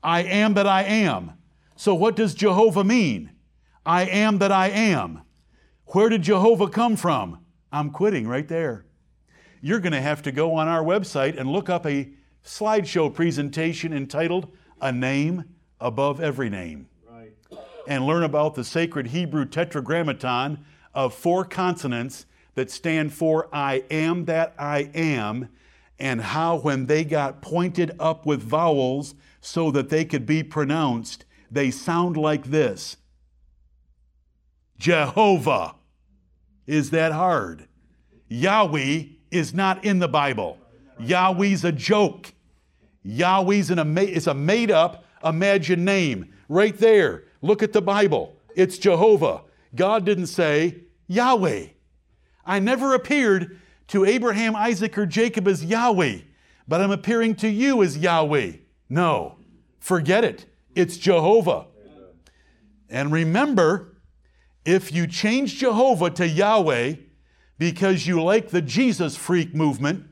[0.02, 1.32] I am that I am.
[1.76, 3.30] So, what does Jehovah mean?
[3.84, 5.22] I am that I am.
[5.86, 7.44] Where did Jehovah come from?
[7.70, 8.86] I'm quitting right there.
[9.60, 12.10] You're going to have to go on our website and look up a
[12.44, 14.48] slideshow presentation entitled
[14.80, 15.44] A Name
[15.82, 17.32] Above Every Name Right.
[17.86, 20.64] and learn about the sacred Hebrew tetragrammaton
[20.94, 25.48] of four consonants that stand for I am that I am,
[25.98, 31.24] and how when they got pointed up with vowels so that they could be pronounced,
[31.50, 32.96] they sound like this
[34.78, 35.74] Jehovah.
[36.66, 37.66] Is that hard?
[38.28, 40.58] Yahweh is not in the Bible.
[40.98, 42.32] Yahweh's a joke.
[43.02, 46.32] Yahweh's an ama- is a made up, imagined name.
[46.48, 47.24] Right there.
[47.40, 48.36] Look at the Bible.
[48.54, 49.42] It's Jehovah.
[49.74, 51.66] God didn't say Yahweh.
[52.44, 53.58] I never appeared
[53.88, 56.18] to Abraham, Isaac, or Jacob as Yahweh,
[56.66, 58.52] but I'm appearing to you as Yahweh.
[58.88, 59.36] No,
[59.78, 60.46] forget it.
[60.74, 61.66] It's Jehovah.
[62.88, 63.96] And remember,
[64.64, 66.94] if you change Jehovah to Yahweh
[67.58, 70.06] because you like the Jesus freak movement,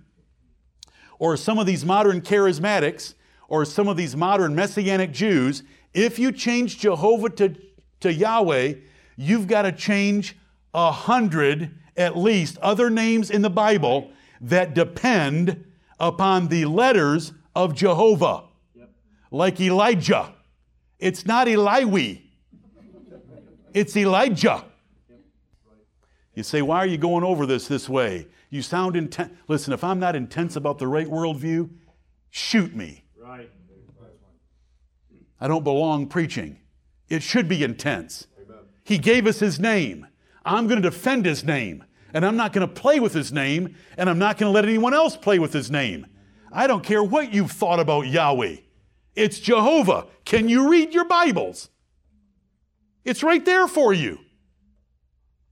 [1.18, 3.14] or some of these modern charismatics,
[3.50, 7.56] or some of these modern messianic Jews, if you change Jehovah to,
[7.98, 8.74] to Yahweh,
[9.16, 10.36] you've got to change
[10.72, 15.64] a hundred at least other names in the Bible that depend
[15.98, 18.44] upon the letters of Jehovah,
[19.32, 20.32] like Elijah.
[21.00, 22.22] It's not Eliwi,
[23.74, 24.64] it's Elijah.
[26.34, 28.28] You say, why are you going over this this way?
[28.48, 29.32] You sound intense.
[29.48, 31.68] Listen, if I'm not intense about the right worldview,
[32.30, 32.99] shoot me.
[35.40, 36.58] I don't belong preaching.
[37.08, 38.26] It should be intense.
[38.84, 40.06] He gave us his name.
[40.44, 41.84] I'm going to defend his name.
[42.12, 44.64] And I'm not going to play with his name, and I'm not going to let
[44.64, 46.06] anyone else play with his name.
[46.52, 48.56] I don't care what you've thought about Yahweh.
[49.14, 50.06] It's Jehovah.
[50.24, 51.68] Can you read your Bibles?
[53.04, 54.18] It's right there for you.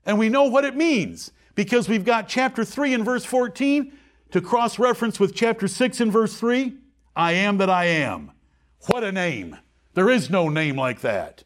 [0.05, 3.93] And we know what it means because we've got chapter 3 and verse 14
[4.31, 6.77] to cross reference with chapter 6 and verse 3.
[7.15, 8.33] I am that I am.
[8.87, 9.57] What a name.
[9.99, 11.43] There is no name like that.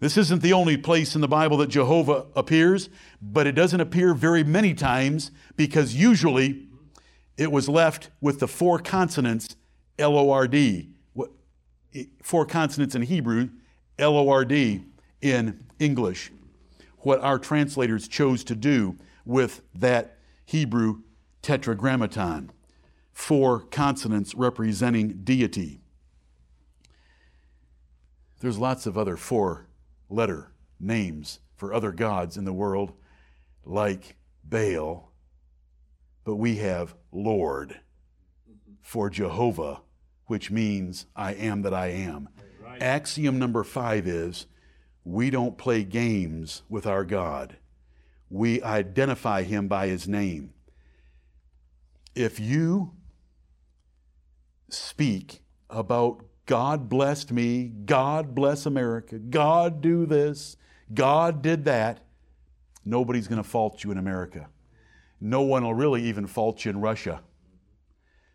[0.00, 2.88] This isn't the only place in the Bible that Jehovah appears,
[3.20, 6.68] but it doesn't appear very many times because usually
[7.36, 9.56] it was left with the four consonants
[9.98, 10.88] L O R D.
[11.94, 13.50] Eh, four consonants in Hebrew,
[13.98, 14.86] L O R D
[15.20, 16.32] in English.
[17.00, 21.02] What our translators chose to do with that Hebrew
[21.42, 22.52] tetragrammaton.
[23.12, 25.82] Four consonants representing deity.
[28.40, 29.68] There's lots of other four
[30.08, 32.92] letter names for other gods in the world,
[33.64, 35.12] like Baal,
[36.24, 37.80] but we have Lord
[38.80, 39.80] for Jehovah,
[40.26, 42.28] which means I am that I am.
[42.80, 44.46] Axiom number five is
[45.04, 47.56] we don't play games with our God,
[48.30, 50.52] we identify him by his name.
[52.14, 52.92] If you
[54.68, 55.40] speak
[55.70, 60.56] about God blessed me, God bless America, God do this,
[60.94, 62.00] God did that,
[62.86, 64.48] nobody's going to fault you in America.
[65.20, 67.20] No one will really even fault you in Russia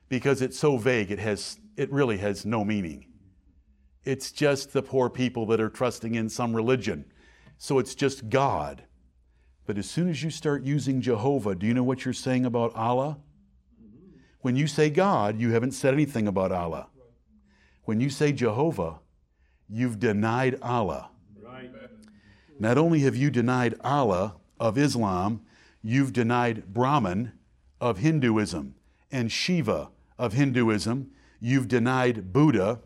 [0.10, 3.08] because it's so vague, it, has, it really has no meaning.
[4.06, 7.06] It's just the poor people that are trusting in some religion.
[7.58, 8.84] So it's just God.
[9.66, 12.76] But as soon as you start using Jehovah, do you know what you're saying about
[12.76, 13.18] Allah?
[14.42, 16.90] When you say God, you haven't said anything about Allah.
[17.86, 19.00] When you say Jehovah,
[19.70, 21.10] you've denied Allah.
[21.42, 21.70] Right.
[22.60, 25.42] Not only have you denied Allah of Islam,
[25.82, 27.34] you've denied Brahman
[27.82, 28.76] of Hinduism
[29.12, 31.12] and Shiva of Hinduism.
[31.40, 32.80] You've denied Buddha.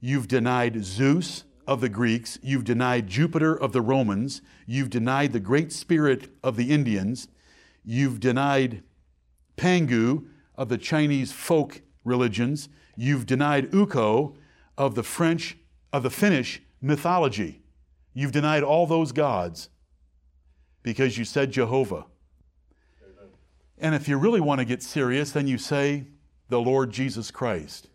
[0.00, 2.38] You've denied Zeus of the Greeks.
[2.42, 4.40] You've denied Jupiter of the Romans.
[4.66, 7.26] You've denied the Great Spirit of the Indians.
[7.84, 8.84] You've denied
[9.56, 12.68] Pangu of the Chinese folk religions.
[12.96, 14.36] You've denied Ukko
[14.76, 15.56] of the French,
[15.92, 17.62] of the Finnish mythology.
[18.14, 19.68] You've denied all those gods
[20.82, 22.06] because you said Jehovah.
[23.78, 26.06] And if you really want to get serious, then you say
[26.48, 27.88] the Lord Jesus Christ.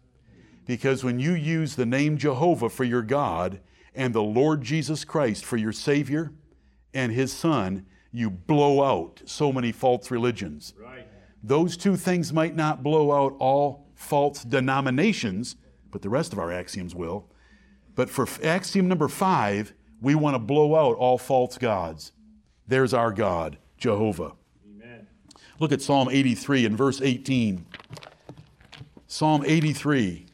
[0.67, 3.59] Because when you use the name Jehovah for your God
[3.95, 6.31] and the Lord Jesus Christ for your Savior
[6.93, 10.73] and His Son, you blow out so many false religions.
[10.79, 11.07] Right.
[11.43, 15.55] Those two things might not blow out all false denominations,
[15.91, 17.29] but the rest of our axioms will.
[17.95, 22.11] But for axiom number five, we want to blow out all false gods.
[22.67, 24.33] There's our God, Jehovah.
[24.65, 25.07] Amen.
[25.59, 27.65] Look at Psalm 83 and verse 18.
[29.07, 30.25] Psalm 83,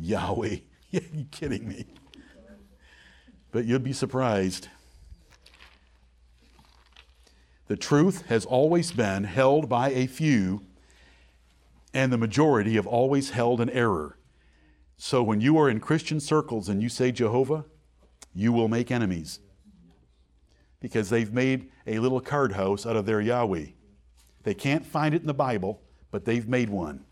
[0.00, 0.56] Yahweh.
[0.92, 1.84] Yeah, you kidding me?
[3.50, 4.68] But you'd be surprised.
[7.66, 10.62] The truth has always been held by a few,
[11.94, 14.18] and the majority have always held an error.
[14.96, 17.64] So when you are in Christian circles and you say Jehovah,
[18.34, 19.40] you will make enemies
[20.80, 23.66] because they've made a little card house out of their Yahweh.
[24.42, 27.04] They can't find it in the Bible, but they've made one.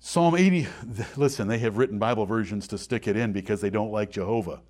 [0.00, 0.68] Psalm 80,
[1.16, 4.60] listen, they have written Bible versions to stick it in because they don't like Jehovah.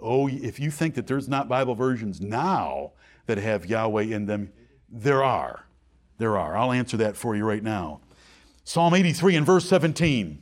[0.00, 2.92] Oh, if you think that there's not Bible versions now
[3.26, 4.52] that have Yahweh in them,
[4.88, 5.66] there are.
[6.22, 6.56] There are.
[6.56, 7.98] I'll answer that for you right now.
[8.62, 10.40] Psalm 83 and verse 17.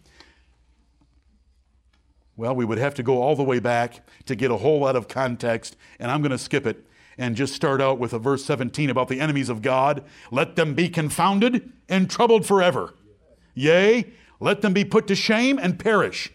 [2.37, 4.95] Well, we would have to go all the way back to get a whole lot
[4.95, 6.85] of context, and I'm going to skip it
[7.17, 10.05] and just start out with a verse 17 about the enemies of God.
[10.31, 12.93] Let them be confounded and troubled forever.
[13.55, 14.05] Yea,
[14.39, 16.31] let them be put to shame and perish,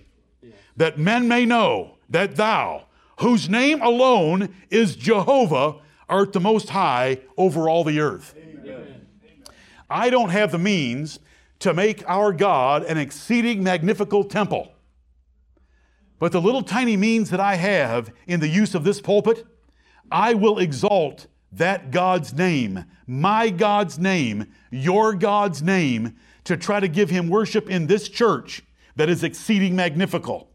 [0.75, 2.87] that men may know that thou,
[3.19, 5.75] whose name alone is Jehovah,
[6.09, 8.33] art the most high over all the earth.
[9.89, 11.19] I don't have the means
[11.59, 14.71] to make our God an exceeding magnificent temple.
[16.19, 19.45] But the little tiny means that I have in the use of this pulpit,
[20.11, 26.88] I will exalt that God's name, my God's name, your God's name, to try to
[26.88, 28.63] give him worship in this church
[28.95, 30.49] that is exceeding magnifical.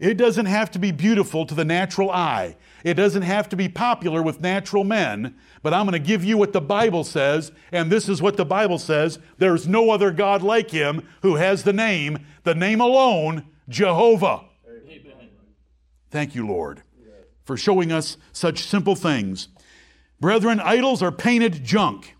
[0.00, 0.10] Amen.
[0.10, 2.56] It doesn't have to be beautiful to the natural eye.
[2.84, 6.36] It doesn't have to be popular with natural men, but I'm going to give you
[6.36, 9.18] what the Bible says, and this is what the Bible says.
[9.38, 14.44] There's no other God like him who has the name, the name alone, Jehovah.
[14.68, 15.28] Amen.
[16.10, 16.82] Thank you, Lord,
[17.44, 19.48] for showing us such simple things.
[20.20, 22.14] Brethren, idols are painted junk.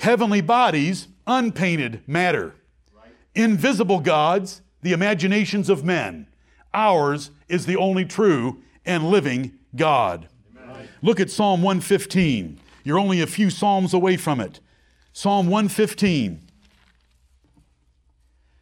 [0.00, 2.54] Heavenly bodies, unpainted matter.
[3.34, 6.28] Invisible gods, the imaginations of men.
[6.74, 10.28] Ours is the only true and living God.
[11.00, 12.58] Look at Psalm 115.
[12.82, 14.60] You're only a few Psalms away from it.
[15.12, 16.40] Psalm 115.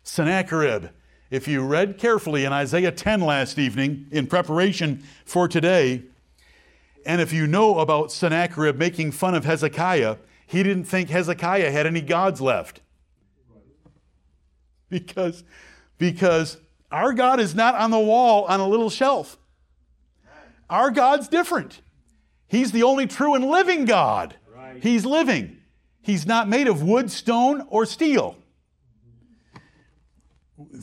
[0.02, 0.88] Sennacherib.
[1.30, 6.02] If you read carefully in Isaiah 10 last evening in preparation for today,
[7.06, 11.86] and if you know about Sennacherib making fun of Hezekiah, he didn't think Hezekiah had
[11.86, 12.80] any gods left.
[14.90, 15.42] Because,
[15.96, 16.58] because
[16.92, 19.38] our God is not on the wall on a little shelf.
[20.68, 21.80] Our God's different.
[22.46, 24.36] He's the only true and living God.
[24.54, 24.82] Right.
[24.82, 25.56] He's living.
[26.02, 28.36] He's not made of wood, stone, or steel.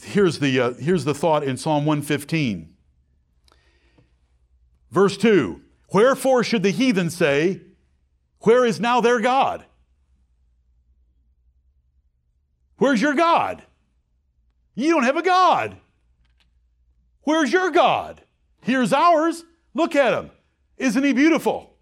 [0.02, 2.74] Here's the, uh, here's the thought in Psalm 115.
[4.92, 5.62] Verse 2
[5.94, 7.62] Wherefore should the heathen say,
[8.42, 9.66] Where is now their God?
[12.78, 13.64] Where's your God?
[14.76, 15.78] You don't have a God.
[17.30, 18.24] Where's your God?
[18.64, 19.46] Here's ours.
[19.76, 20.32] Look at him.
[20.80, 21.76] Isn't he beautiful?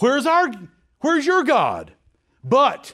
[0.00, 0.52] Where's our
[1.00, 1.94] where's your God?
[2.44, 2.92] But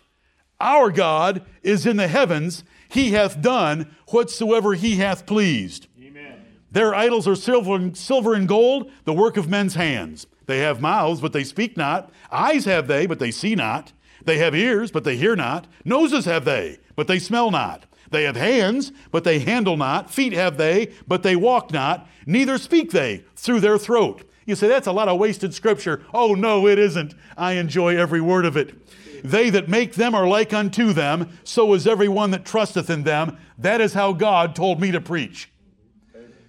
[0.61, 2.63] our God is in the heavens.
[2.89, 5.89] He hath done whatsoever he hath pleased.
[6.01, 6.41] Amen.
[6.71, 10.29] Their idols are silver and, silver and gold, the work of men's hands.
[10.47, 12.13] They have mouths, but they speak not.
[12.31, 13.93] Eyes have they, but they see not.
[14.25, 15.67] They have ears, but they hear not.
[15.85, 17.87] Noses have they, but they smell not.
[18.17, 20.11] They have hands, but they handle not.
[20.11, 22.09] Feet have they, but they walk not.
[22.25, 24.23] Neither speak they through their throat.
[24.47, 26.03] You say, that's a lot of wasted scripture.
[26.15, 27.15] Oh, no, it isn't.
[27.37, 28.75] I enjoy every word of it.
[29.23, 33.03] They that make them are like unto them, so is every one that trusteth in
[33.03, 33.37] them.
[33.59, 35.51] That is how God told me to preach.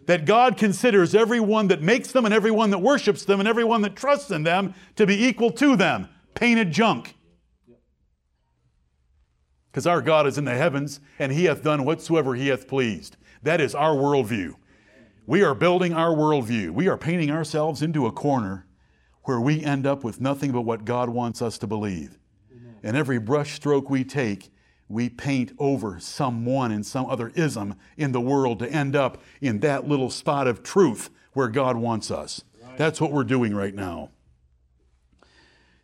[0.08, 3.96] that God considers everyone that makes them and everyone that worships them and everyone that
[3.96, 6.08] trusts in them to be equal to them.
[6.34, 7.17] Painted junk.
[9.78, 13.16] Because our God is in the heavens and he hath done whatsoever he hath pleased.
[13.44, 14.56] That is our worldview.
[15.28, 16.72] We are building our worldview.
[16.72, 18.66] We are painting ourselves into a corner
[19.26, 22.18] where we end up with nothing but what God wants us to believe.
[22.82, 24.50] And every brush stroke we take,
[24.90, 29.60] we paint over someone and some other ism in the world to end up in
[29.60, 32.44] that little spot of truth where God wants us.
[32.78, 34.10] That's what we're doing right now.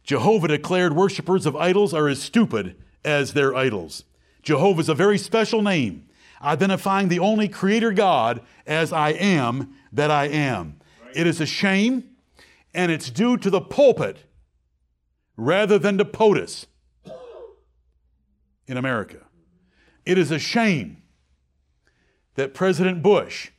[0.03, 4.03] Jehovah declared worshippers of idols are as stupid as their idols.
[4.41, 6.07] Jehovah is a very special name,
[6.41, 10.79] identifying the only creator God as I am that I am.
[11.15, 12.03] It is a shame,
[12.73, 14.25] and it's due to the pulpit
[15.37, 16.65] rather than to POTUS
[18.67, 19.19] in America.
[20.05, 21.03] It is a shame
[22.35, 23.51] that President Bush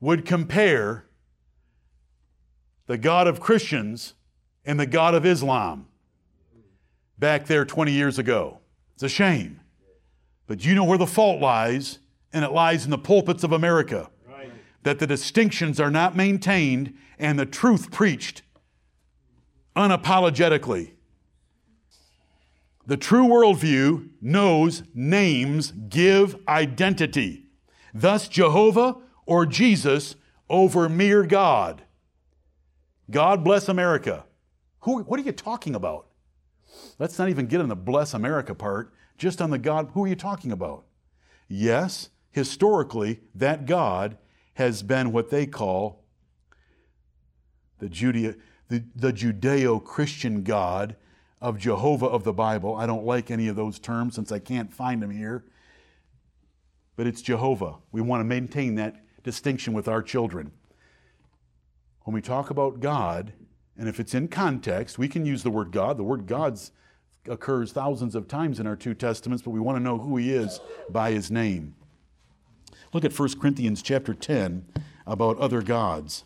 [0.00, 1.04] would compare
[2.86, 4.14] the God of Christians
[4.64, 5.86] and the God of Islam
[7.18, 8.60] back there 20 years ago.
[8.98, 9.60] It's a shame.
[10.48, 12.00] But you know where the fault lies,
[12.32, 14.10] and it lies in the pulpits of America.
[14.28, 14.50] Right.
[14.82, 18.42] That the distinctions are not maintained and the truth preached
[19.76, 20.94] unapologetically.
[22.88, 27.44] The true worldview knows names give identity.
[27.94, 28.96] Thus, Jehovah
[29.26, 30.16] or Jesus
[30.50, 31.84] over mere God.
[33.08, 34.24] God bless America.
[34.80, 36.07] Who, what are you talking about?
[36.98, 39.90] Let's not even get on the bless America part, just on the God.
[39.94, 40.84] Who are you talking about?
[41.48, 44.18] Yes, historically, that God
[44.54, 46.04] has been what they call
[47.78, 48.34] the, Judea,
[48.68, 50.96] the, the Judeo Christian God
[51.40, 52.74] of Jehovah of the Bible.
[52.74, 55.44] I don't like any of those terms since I can't find them here.
[56.96, 57.76] But it's Jehovah.
[57.92, 60.50] We want to maintain that distinction with our children.
[62.02, 63.32] When we talk about God,
[63.78, 65.96] and if it's in context, we can use the word God.
[65.96, 66.58] The word God
[67.28, 70.32] occurs thousands of times in our two testaments, but we want to know who he
[70.32, 70.60] is
[70.90, 71.76] by his name.
[72.92, 74.66] Look at 1 Corinthians chapter 10
[75.06, 76.24] about other gods.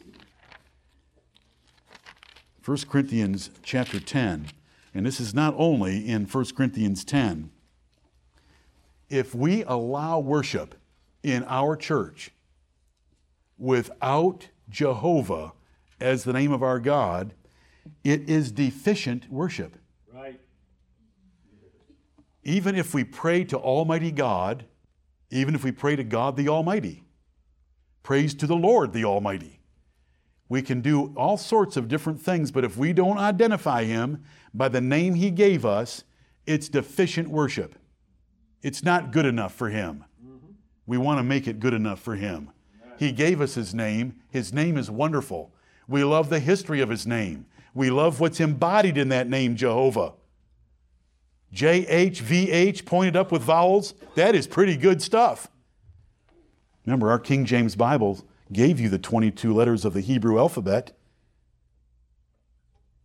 [2.64, 4.46] 1 Corinthians chapter 10.
[4.94, 7.50] And this is not only in 1 Corinthians 10.
[9.11, 10.74] If we allow worship
[11.22, 12.30] in our church
[13.59, 15.53] without Jehovah
[16.00, 17.34] as the name of our God,
[18.05, 19.76] it is deficient worship.
[20.12, 20.41] Right.
[22.45, 24.64] Even if we pray to Almighty God,
[25.30, 27.05] even if we pray to God the Almighty,
[28.03, 29.61] praise to the Lord the Almighty.
[30.49, 34.22] We can do all sorts of different things, but if we don't identify Him
[34.53, 36.05] by the name He gave us,
[36.47, 37.76] it's deficient worship.
[38.61, 40.05] It's not good enough for Him.
[40.22, 40.53] Mm-hmm.
[40.87, 42.51] We want to make it good enough for Him.
[42.99, 44.16] He gave us His name.
[44.28, 45.55] His name is wonderful.
[45.89, 47.47] We love the history of His name.
[47.75, 50.12] We love what's embodied in that name, Jehovah.
[51.55, 55.49] JHVH pointed up with vowels, that is pretty good stuff.
[56.87, 60.97] Remember, our King James Bible gave you the 22 letters of the Hebrew alphabet.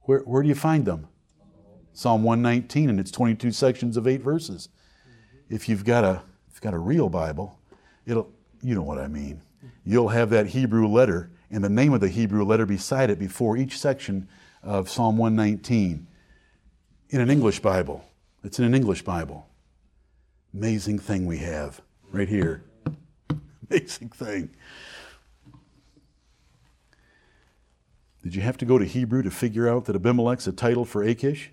[0.02, 1.08] Where, where do you find them?
[1.94, 4.70] Psalm 119, and it's 22 sections of eight verses.
[5.50, 7.60] If you've got a, if you've got a real Bible,
[8.06, 9.42] it'll, you know what I mean.
[9.84, 13.58] You'll have that Hebrew letter and the name of the Hebrew letter beside it before
[13.58, 14.28] each section
[14.64, 16.08] of Psalm 119
[17.10, 18.04] in an English Bible.
[18.44, 19.48] It's in an English Bible.
[20.54, 21.82] Amazing thing we have
[22.12, 22.64] right here.
[23.70, 24.50] Amazing thing.
[28.24, 31.02] Did you have to go to Hebrew to figure out that Abimelech's a title for
[31.02, 31.52] Achish?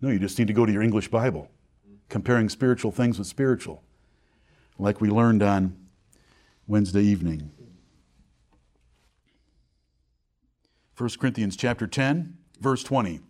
[0.00, 1.50] No, you just need to go to your English Bible,
[2.08, 3.82] comparing spiritual things with spiritual,
[4.78, 5.76] like we learned on
[6.66, 7.50] Wednesday evening.
[11.00, 13.20] 1 Corinthians chapter 10, verse 20.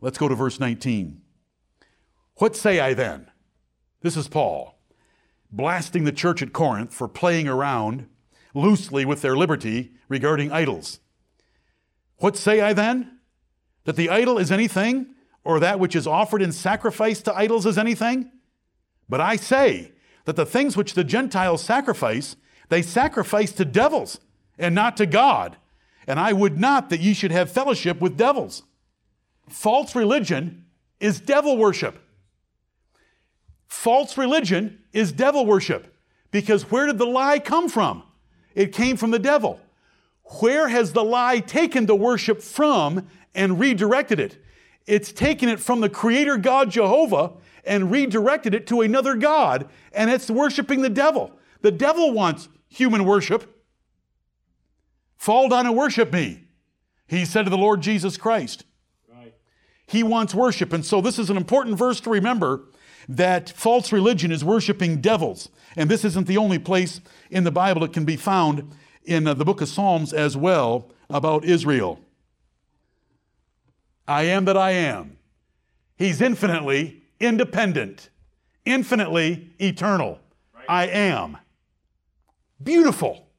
[0.00, 1.22] Let's go to verse 19.
[2.38, 3.30] What say I then?
[4.00, 4.76] This is Paul,
[5.52, 8.08] blasting the church at Corinth for playing around
[8.52, 10.98] loosely with their liberty regarding idols.
[12.16, 13.20] What say I then?
[13.84, 17.78] That the idol is anything, or that which is offered in sacrifice to idols is
[17.78, 18.28] anything?
[19.08, 19.92] But I say
[20.24, 22.34] that the things which the Gentiles sacrifice,
[22.70, 24.18] they sacrifice to devils
[24.58, 25.56] and not to God.
[26.10, 28.64] And I would not that ye should have fellowship with devils.
[29.48, 30.64] False religion
[30.98, 32.00] is devil worship.
[33.68, 35.94] False religion is devil worship.
[36.32, 38.02] Because where did the lie come from?
[38.56, 39.60] It came from the devil.
[40.40, 44.42] Where has the lie taken the worship from and redirected it?
[44.88, 47.34] It's taken it from the creator God Jehovah
[47.64, 51.30] and redirected it to another God, and it's worshiping the devil.
[51.60, 53.59] The devil wants human worship.
[55.20, 56.44] Fall down and worship me,
[57.06, 58.64] he said to the Lord Jesus Christ.
[59.06, 59.34] Right.
[59.86, 60.72] He wants worship.
[60.72, 62.62] And so this is an important verse to remember
[63.06, 65.50] that false religion is worshiping devils.
[65.76, 68.72] And this isn't the only place in the Bible it can be found
[69.04, 72.00] in uh, the book of Psalms as well about Israel.
[74.08, 75.18] I am that I am.
[75.98, 78.08] He's infinitely independent,
[78.64, 80.18] infinitely eternal.
[80.66, 81.36] I am.
[82.62, 83.29] Beautiful.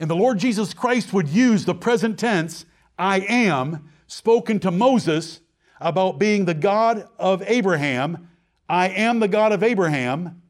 [0.00, 2.64] And the Lord Jesus Christ would use the present tense,
[2.98, 5.40] I am, spoken to Moses
[5.80, 8.28] about being the God of Abraham.
[8.68, 10.42] I am the God of Abraham.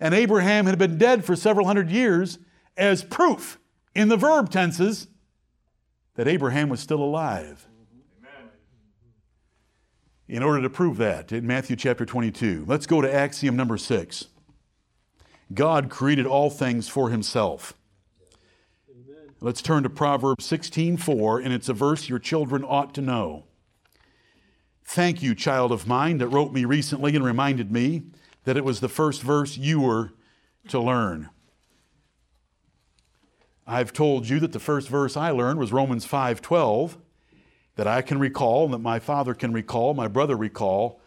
[0.00, 2.38] And Abraham had been dead for several hundred years
[2.76, 3.58] as proof
[3.94, 5.08] in the verb tenses
[6.14, 7.66] that Abraham was still alive.
[10.28, 14.26] In order to prove that, in Matthew chapter 22, let's go to axiom number six.
[15.54, 17.72] God created all things for himself.
[19.40, 23.44] Let's turn to Proverbs 16:4 and it's a verse your children ought to know.
[24.84, 28.02] Thank you, child of mine, that wrote me recently and reminded me
[28.42, 30.10] that it was the first verse you were
[30.66, 31.28] to learn.
[33.64, 36.98] I've told you that the first verse I learned was Romans 5:12
[37.76, 41.00] that I can recall and that my father can recall, my brother recall,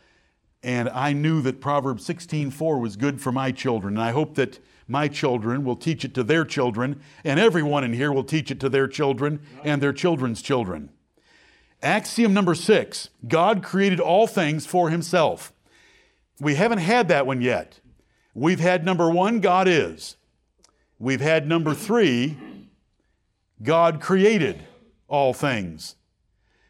[0.63, 4.59] and I knew that Proverbs 16:4 was good for my children, and I hope that
[4.91, 8.59] my children will teach it to their children, and everyone in here will teach it
[8.59, 10.89] to their children and their children's children.
[11.81, 15.51] Axiom number 6, God created all things for himself.
[16.39, 17.79] We haven't had that one yet.
[18.33, 20.17] We've had number 1, God is.
[20.99, 22.37] We've had number 3,
[23.63, 24.63] God created
[25.07, 25.95] all things.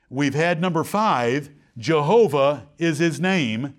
[0.10, 3.76] We've had number 5, Jehovah is his name.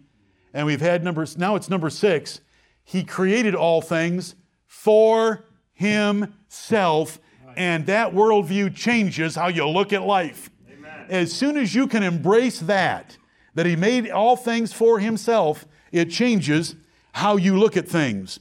[0.54, 2.40] And we've had number, now it's number six.
[2.84, 4.34] He created all things
[4.66, 7.18] for himself.
[7.56, 10.50] And that worldview changes how you look at life.
[10.70, 11.06] Amen.
[11.08, 13.18] As soon as you can embrace that,
[13.54, 16.74] that he made all things for himself, it changes
[17.12, 18.40] how you look at things.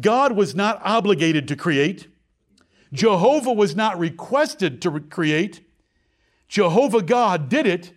[0.00, 2.08] God was not obligated to create.
[2.92, 5.62] Jehovah was not requested to create.
[6.48, 7.92] Jehovah God did it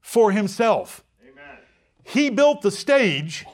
[0.00, 1.04] for himself.
[1.22, 1.58] Amen.
[2.02, 3.46] He built the stage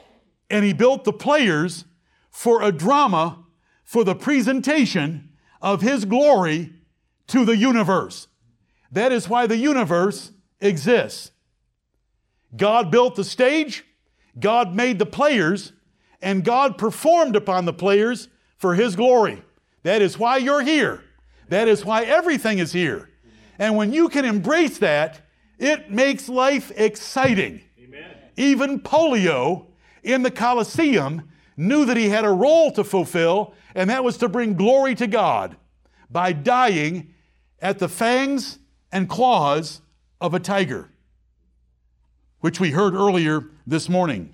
[0.49, 1.85] and he built the players
[2.29, 3.43] for a drama
[3.83, 5.29] for the presentation
[5.61, 6.73] of his glory
[7.27, 8.27] to the universe.
[8.91, 11.31] That is why the universe exists.
[12.55, 13.83] God built the stage,
[14.39, 15.73] God made the players,
[16.21, 19.43] and God performed upon the players for his glory.
[19.83, 21.03] That is why you're here.
[21.49, 23.09] That is why everything is here.
[23.59, 25.21] And when you can embrace that,
[25.59, 27.61] it makes life exciting.
[27.79, 28.15] Amen.
[28.35, 29.67] Even Pollio
[30.05, 34.29] in the Colosseum knew that he had a role to fulfill, and that was to
[34.29, 35.57] bring glory to God
[36.09, 37.13] by dying
[37.59, 38.59] at the fangs
[38.91, 39.81] and claws
[40.21, 40.89] of a tiger,
[42.39, 44.33] which we heard earlier this morning.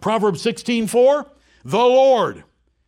[0.00, 1.30] Proverbs 16:4,
[1.64, 2.44] the Lord.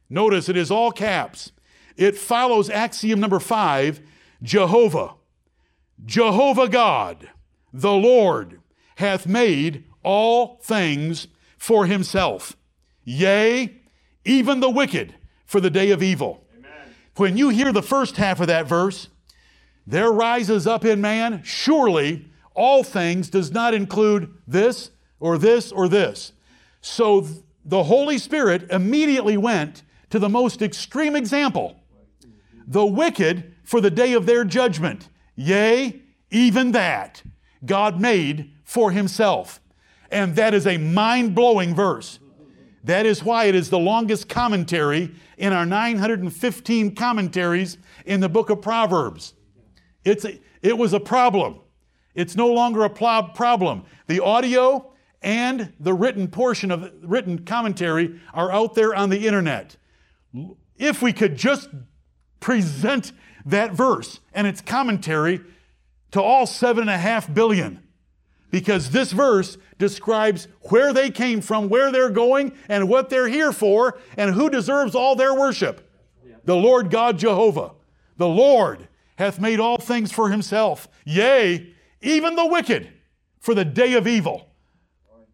[0.08, 1.52] Notice it is all caps.
[1.96, 4.00] It follows axiom number 5,
[4.42, 5.14] Jehovah.
[6.04, 7.30] Jehovah God,
[7.72, 8.60] the Lord,
[8.96, 11.28] hath made all things
[11.60, 12.56] for himself.
[13.04, 13.76] Yea,
[14.24, 16.42] even the wicked for the day of evil.
[16.58, 16.94] Amen.
[17.16, 19.08] When you hear the first half of that verse,
[19.86, 24.90] there rises up in man, surely all things does not include this
[25.20, 26.32] or this or this.
[26.80, 31.76] So th- the Holy Spirit immediately went to the most extreme example
[32.66, 35.08] the wicked for the day of their judgment.
[35.34, 36.00] Yea,
[36.30, 37.22] even that
[37.66, 39.60] God made for himself.
[40.10, 42.18] And that is a mind blowing verse.
[42.84, 48.50] That is why it is the longest commentary in our 915 commentaries in the book
[48.50, 49.34] of Proverbs.
[50.04, 51.60] It's a, it was a problem.
[52.14, 53.84] It's no longer a pl- problem.
[54.06, 54.92] The audio
[55.22, 59.76] and the written portion of written commentary are out there on the internet.
[60.76, 61.68] If we could just
[62.40, 63.12] present
[63.44, 65.40] that verse and its commentary
[66.12, 67.82] to all seven and a half billion,
[68.50, 73.52] because this verse describes where they came from, where they're going, and what they're here
[73.52, 75.88] for, and who deserves all their worship.
[76.44, 77.72] The Lord God Jehovah.
[78.16, 82.88] The Lord hath made all things for himself, yea, even the wicked
[83.38, 84.48] for the day of evil,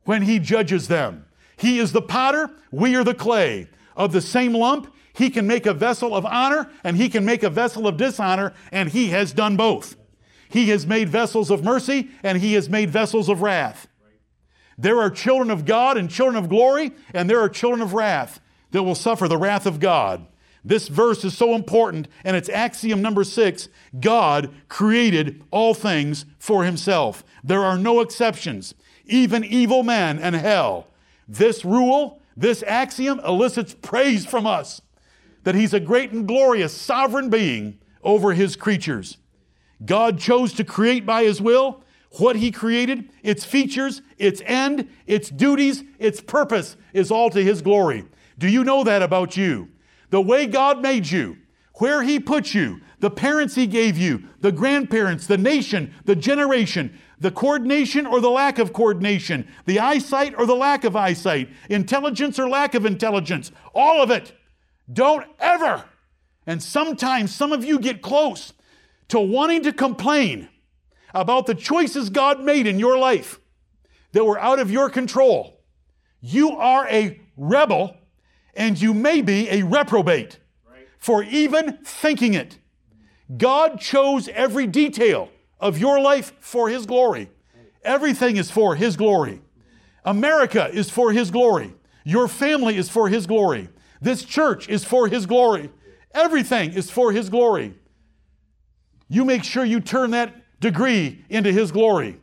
[0.05, 1.25] when he judges them.
[1.57, 3.69] He is the potter, we are the clay.
[3.97, 7.43] Of the same lump, he can make a vessel of honor and he can make
[7.43, 9.97] a vessel of dishonor, and he has done both.
[10.57, 13.89] He has made vessels of mercy and he has made vessels of wrath.
[14.79, 18.41] There are children of God and children of glory, and there are children of wrath.
[18.71, 20.27] that will suffer the wrath of God.
[20.65, 23.69] This verse is so important, and it's axiom number six
[24.01, 27.23] God created all things for himself.
[27.45, 30.87] There are no exceptions, even evil men and hell.
[31.29, 34.81] This rule, this axiom elicits praise from us
[35.45, 39.19] that he's a great and glorious sovereign being over his creatures.
[39.85, 41.83] God chose to create by his will
[42.19, 47.61] what he created, its features, its end, its duties, its purpose is all to his
[47.61, 48.05] glory.
[48.39, 49.69] Do you know that about you?
[50.11, 51.37] The way God made you,
[51.75, 56.99] where He put you, the parents He gave you, the grandparents, the nation, the generation,
[57.19, 62.39] the coordination or the lack of coordination, the eyesight or the lack of eyesight, intelligence
[62.39, 64.33] or lack of intelligence, all of it.
[64.93, 65.85] Don't ever,
[66.47, 68.53] and sometimes some of you get close
[69.09, 70.49] to wanting to complain
[71.15, 73.41] about the choices God made in your life
[74.13, 75.61] that were out of your control.
[76.21, 77.97] You are a rebel
[78.55, 80.39] and you may be a reprobate
[80.99, 82.59] for even thinking it.
[83.37, 85.31] God chose every detail
[85.61, 87.31] of your life for His glory.
[87.83, 89.41] Everything is for His glory.
[90.05, 91.75] America is for His glory.
[92.05, 93.69] Your family is for His glory.
[94.01, 95.71] This church is for His glory.
[96.15, 97.75] Everything is for His glory.
[99.09, 102.21] You make sure you turn that degree into His glory.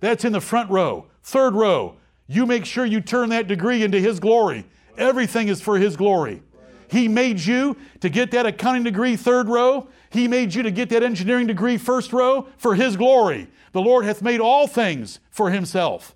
[0.00, 1.06] That's in the front row.
[1.22, 1.96] Third row.
[2.26, 4.64] You make sure you turn that degree into His glory.
[4.96, 6.42] Everything is for His glory.
[6.88, 9.88] He made you to get that accounting degree, third row.
[10.10, 13.48] He made you to get that engineering degree, first row, for His glory.
[13.72, 16.14] The Lord hath made all things for Himself.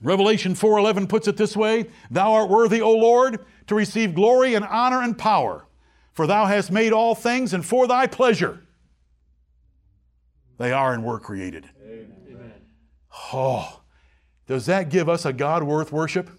[0.00, 4.64] Revelation 4:11 puts it this way, Thou art worthy, O Lord, to receive glory and
[4.64, 5.65] honor and power,
[6.16, 8.62] for thou hast made all things and for thy pleasure
[10.56, 11.68] they are and were created.
[11.84, 12.54] Amen.
[13.34, 13.82] Oh,
[14.46, 16.30] does that give us a God worth worship?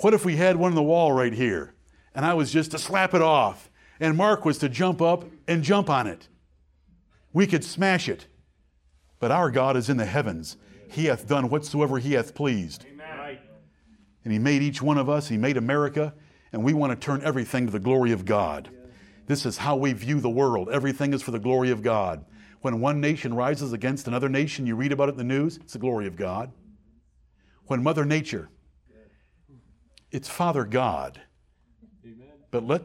[0.00, 1.72] What if we had one on the wall right here
[2.16, 3.70] and I was just to slap it off
[4.00, 6.26] and Mark was to jump up and jump on it?
[7.32, 8.26] We could smash it.
[9.20, 10.56] But our God is in the heavens.
[10.90, 12.84] He hath done whatsoever he hath pleased.
[12.92, 13.38] Amen.
[14.24, 16.14] And he made each one of us, he made America,
[16.54, 18.70] and we want to turn everything to the glory of God.
[19.26, 20.70] This is how we view the world.
[20.70, 22.24] Everything is for the glory of God.
[22.62, 25.74] When one nation rises against another nation, you read about it in the news, it's
[25.74, 26.52] the glory of God.
[27.66, 28.48] When Mother Nature
[30.14, 31.20] it's Father God.
[32.04, 32.28] Amen.
[32.52, 32.82] But let,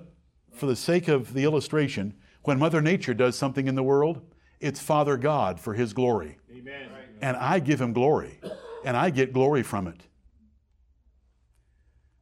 [0.51, 4.19] for the sake of the illustration, when Mother Nature does something in the world,
[4.59, 6.39] it's Father God for His glory.
[6.51, 6.89] Amen.
[7.21, 8.39] And I give Him glory,
[8.83, 10.07] and I get glory from it.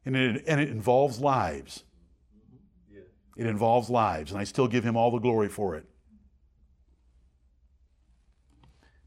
[0.08, 1.84] And it, and it involves lives.
[3.36, 5.84] It involves lives, and I still give Him all the glory for it.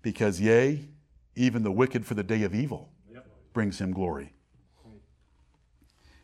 [0.04, 0.86] Because, yea,
[1.36, 2.92] even the wicked for the day of evil
[3.52, 4.36] brings Him glory.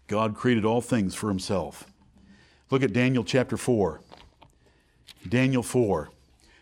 [0.05, 1.87] God created all things for himself.
[2.69, 3.99] Look at Daniel chapter 4.
[5.27, 6.09] Daniel 4.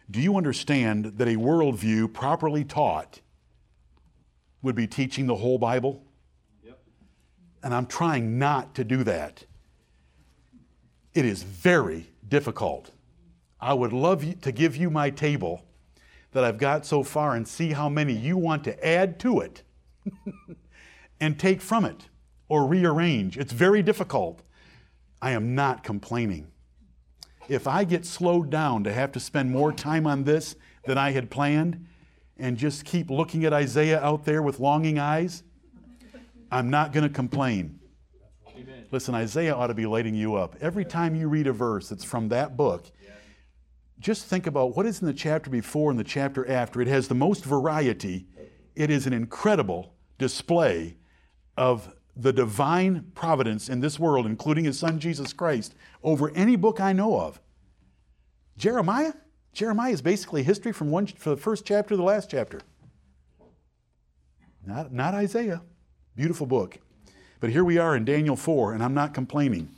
[0.10, 3.20] Do you understand that a worldview properly taught
[4.62, 6.05] would be teaching the whole Bible?
[7.66, 9.44] And I'm trying not to do that.
[11.16, 12.92] It is very difficult.
[13.60, 15.66] I would love to give you my table
[16.32, 19.64] that I've got so far and see how many you want to add to it
[21.20, 22.08] and take from it
[22.50, 23.36] or rearrange.
[23.36, 24.44] It's very difficult.
[25.20, 26.52] I am not complaining.
[27.48, 30.56] If I get slowed down to have to spend more time on this
[30.86, 31.84] than I had planned
[32.38, 35.42] and just keep looking at Isaiah out there with longing eyes,
[36.52, 37.80] I'm not going to complain.
[38.92, 40.56] Listen, Isaiah ought to be lighting you up.
[40.62, 42.86] Every time you read a verse that's from that book,
[44.00, 46.82] just think about what is in the chapter before and the chapter after.
[46.82, 48.28] It has the most variety.
[48.76, 50.98] It is an incredible display
[51.58, 56.80] of the divine providence in this world, including his son Jesus Christ, over any book
[56.80, 57.42] I know of.
[58.58, 59.14] Jeremiah?
[59.54, 62.62] Jeremiah is basically history from, one, from the first chapter to the last chapter.
[64.66, 65.62] Not, not Isaiah.
[66.16, 66.80] Beautiful book.
[67.42, 69.70] But here we are in Daniel 4, and I'm not complaining.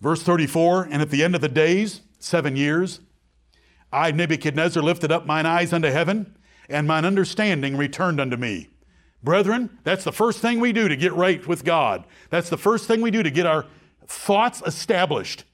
[0.00, 3.00] Verse 34 And at the end of the days, seven years,
[3.92, 6.36] I, Nebuchadnezzar, lifted up mine eyes unto heaven,
[6.68, 8.68] and mine understanding returned unto me.
[9.24, 12.04] Brethren, that's the first thing we do to get right with God.
[12.30, 13.66] That's the first thing we do to get our
[14.06, 15.44] thoughts established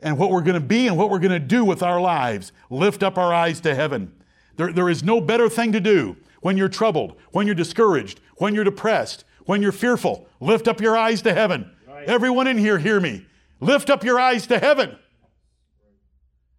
[0.00, 2.52] and what we're going to be and what we're going to do with our lives.
[2.70, 4.12] Lift up our eyes to heaven.
[4.56, 8.54] There, there is no better thing to do when you're troubled, when you're discouraged, when
[8.54, 10.28] you're depressed, when you're fearful.
[10.40, 11.74] Lift up your eyes to heaven.
[11.88, 12.06] Right.
[12.06, 13.24] Everyone in here, hear me.
[13.60, 14.98] Lift up your eyes to heaven.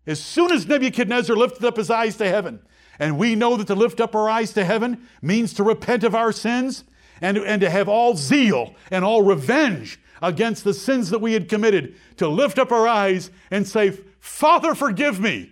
[0.08, 2.62] As soon as Nebuchadnezzar lifted up his eyes to heaven,
[2.98, 6.16] and we know that to lift up our eyes to heaven means to repent of
[6.16, 6.84] our sins,
[7.22, 11.48] and, and to have all zeal and all revenge against the sins that we had
[11.48, 15.52] committed, to lift up our eyes and say, Father, forgive me.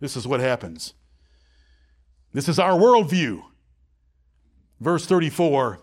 [0.00, 0.94] This is what happens.
[2.32, 3.42] This is our worldview.
[4.80, 5.80] Verse 34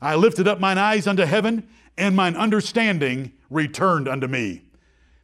[0.00, 4.62] I lifted up mine eyes unto heaven, and mine understanding returned unto me.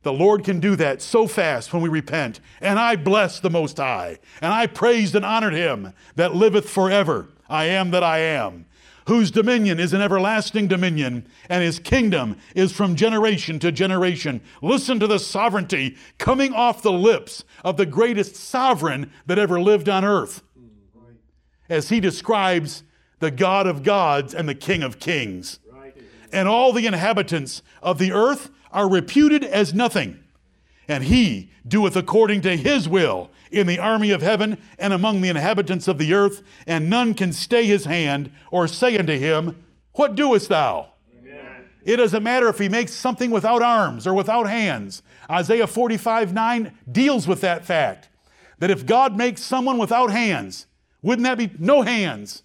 [0.03, 2.41] The Lord can do that so fast when we repent.
[2.61, 7.29] And I blessed the Most High, and I praised and honored him that liveth forever.
[7.49, 8.67] I am that I am,
[9.07, 14.41] whose dominion is an everlasting dominion, and his kingdom is from generation to generation.
[14.63, 19.89] Listen to the sovereignty coming off the lips of the greatest sovereign that ever lived
[19.89, 20.43] on earth
[21.69, 22.83] as he describes
[23.19, 25.61] the God of gods and the King of kings.
[26.33, 30.19] And all the inhabitants of the earth are reputed as nothing.
[30.89, 35.29] And he doeth according to his will in the army of heaven and among the
[35.29, 40.15] inhabitants of the earth, and none can stay his hand or say unto him, What
[40.15, 40.89] doest thou?
[41.21, 41.69] Amen.
[41.85, 45.03] It doesn't matter if he makes something without arms or without hands.
[45.31, 48.09] Isaiah 45 9 deals with that fact
[48.59, 50.67] that if God makes someone without hands,
[51.03, 52.43] wouldn't that be no hands?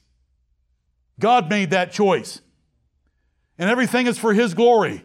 [1.19, 2.41] God made that choice.
[3.57, 5.03] And everything is for His glory.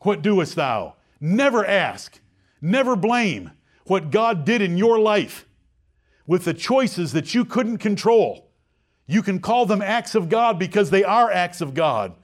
[0.00, 0.96] What doest thou?
[1.20, 2.20] Never ask,
[2.60, 3.52] never blame
[3.86, 5.46] what God did in your life
[6.26, 8.50] with the choices that you couldn't control.
[9.06, 12.14] You can call them acts of God because they are acts of God,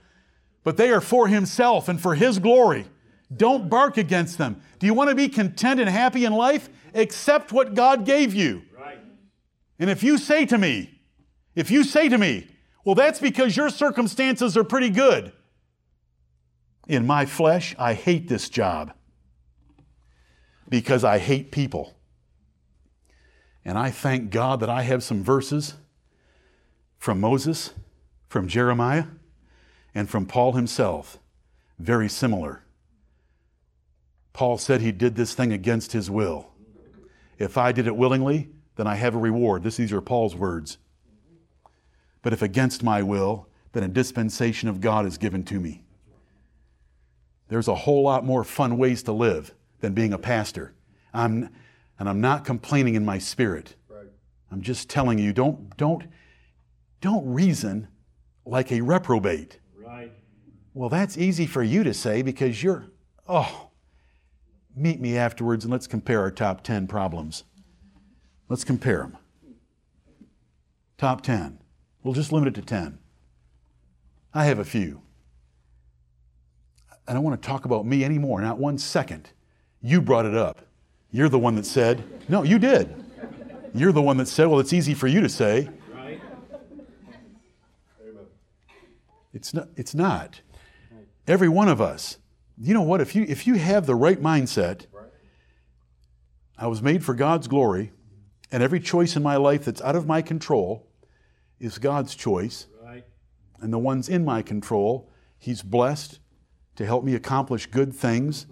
[0.65, 2.87] but they are for Himself and for His glory.
[3.35, 4.61] Don't bark against them.
[4.79, 6.69] Do you want to be content and happy in life?
[6.95, 8.63] Accept what God gave you.
[9.81, 11.01] And if you say to me,
[11.55, 12.47] if you say to me,
[12.85, 15.33] well, that's because your circumstances are pretty good.
[16.87, 18.93] In my flesh, I hate this job
[20.69, 21.95] because I hate people.
[23.65, 25.75] And I thank God that I have some verses
[26.99, 27.73] from Moses,
[28.29, 29.05] from Jeremiah,
[29.95, 31.19] and from Paul himself,
[31.79, 32.63] very similar.
[34.33, 36.51] Paul said he did this thing against his will.
[37.39, 38.51] If I did it willingly,
[38.81, 39.63] then I have a reward.
[39.63, 40.79] This, these are Paul's words.
[42.23, 45.83] But if against my will, then a dispensation of God is given to me.
[47.49, 50.73] There's a whole lot more fun ways to live than being a pastor.
[51.13, 51.51] I'm,
[51.99, 53.77] and I'm not complaining in my spirit.
[53.87, 54.07] Right.
[54.51, 56.05] I'm just telling you, don't, don't,
[57.03, 57.87] don't reason
[58.47, 59.59] like a reprobate.
[59.77, 60.11] Right.
[60.73, 62.87] Well, that's easy for you to say because you're,
[63.29, 63.69] oh,
[64.75, 67.45] meet me afterwards and let's compare our top 10 problems.
[68.51, 69.17] Let's compare them.
[70.99, 71.61] Top 10.
[72.03, 72.99] We'll just limit it to 10.
[74.35, 75.03] I have a few.
[77.07, 79.31] I don't want to talk about me anymore, not one second.
[79.81, 80.67] You brought it up.
[81.13, 82.93] You're the one that said, no, you did.
[83.73, 85.69] You're the one that said, well, it's easy for you to say.
[85.95, 86.21] Right.
[89.33, 89.69] It's not.
[89.77, 90.41] It's not.
[91.29, 92.19] Every one of us.
[92.59, 93.01] You know what?
[93.01, 94.87] If you if you have the right mindset,
[96.59, 97.93] I was made for God's glory.
[98.53, 100.87] And every choice in my life that's out of my control
[101.59, 102.67] is God's choice.
[102.83, 103.05] Right.
[103.61, 106.19] And the ones in my control, He's blessed
[106.77, 108.47] to help me accomplish good things.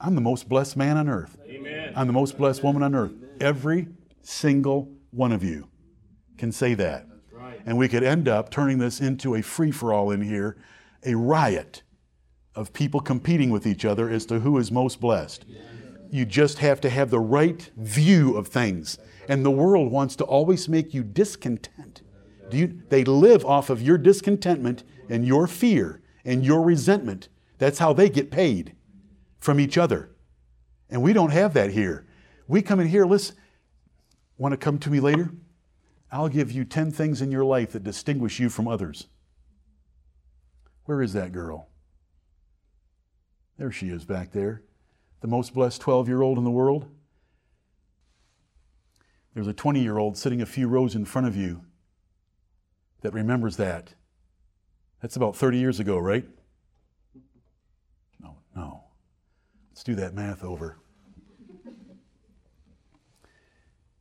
[0.00, 1.36] I'm the most blessed man on earth.
[1.46, 1.92] Amen.
[1.94, 3.12] I'm the most blessed woman on earth.
[3.40, 3.88] Every
[4.22, 5.68] single one of you
[6.36, 7.06] can say that.
[7.32, 7.60] Right.
[7.66, 10.56] And we could end up turning this into a free for all in here,
[11.04, 11.82] a riot
[12.54, 15.44] of people competing with each other as to who is most blessed.
[16.10, 18.98] You just have to have the right view of things
[19.28, 22.02] and the world wants to always make you discontent.
[22.50, 27.28] You, they live off of your discontentment and your fear and your resentment.
[27.58, 28.74] That's how they get paid
[29.38, 30.10] from each other.
[30.88, 32.06] And we don't have that here.
[32.46, 33.36] We come in here, listen,
[34.38, 35.30] want to come to me later?
[36.10, 39.08] I'll give you 10 things in your life that distinguish you from others.
[40.84, 41.68] Where is that girl?
[43.58, 44.62] There she is back there.
[45.20, 46.88] The most blessed 12 year old in the world.
[49.38, 51.60] There's a 20 year old sitting a few rows in front of you
[53.02, 53.94] that remembers that.
[55.00, 56.28] That's about 30 years ago, right?
[58.20, 58.82] No, no.
[59.70, 60.78] Let's do that math over.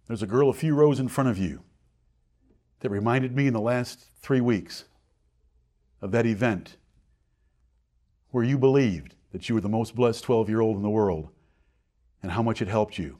[0.07, 1.61] There's a girl a few rows in front of you
[2.79, 4.85] that reminded me in the last three weeks
[6.01, 6.77] of that event
[8.31, 11.29] where you believed that you were the most blessed 12 year old in the world
[12.23, 13.19] and how much it helped you.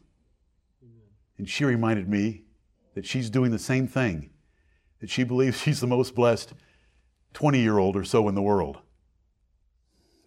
[1.38, 2.44] And she reminded me
[2.96, 4.32] that she's doing the same thing,
[5.00, 6.54] that she believes she's the most blessed
[7.34, 8.80] 20 year old or so in the world.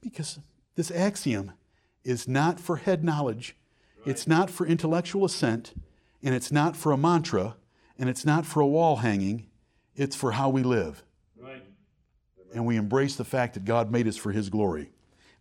[0.01, 0.39] Because
[0.77, 1.53] this axiom
[2.05, 3.57] is not for head knowledge,
[3.99, 4.09] right.
[4.09, 5.75] it's not for intellectual assent,
[6.23, 7.57] and it's not for a mantra,
[7.99, 9.49] And it's not for a wall hanging,
[9.95, 11.03] it's for how we live.
[11.39, 11.63] Right.
[12.55, 14.91] And we embrace the fact that God made us for his glory.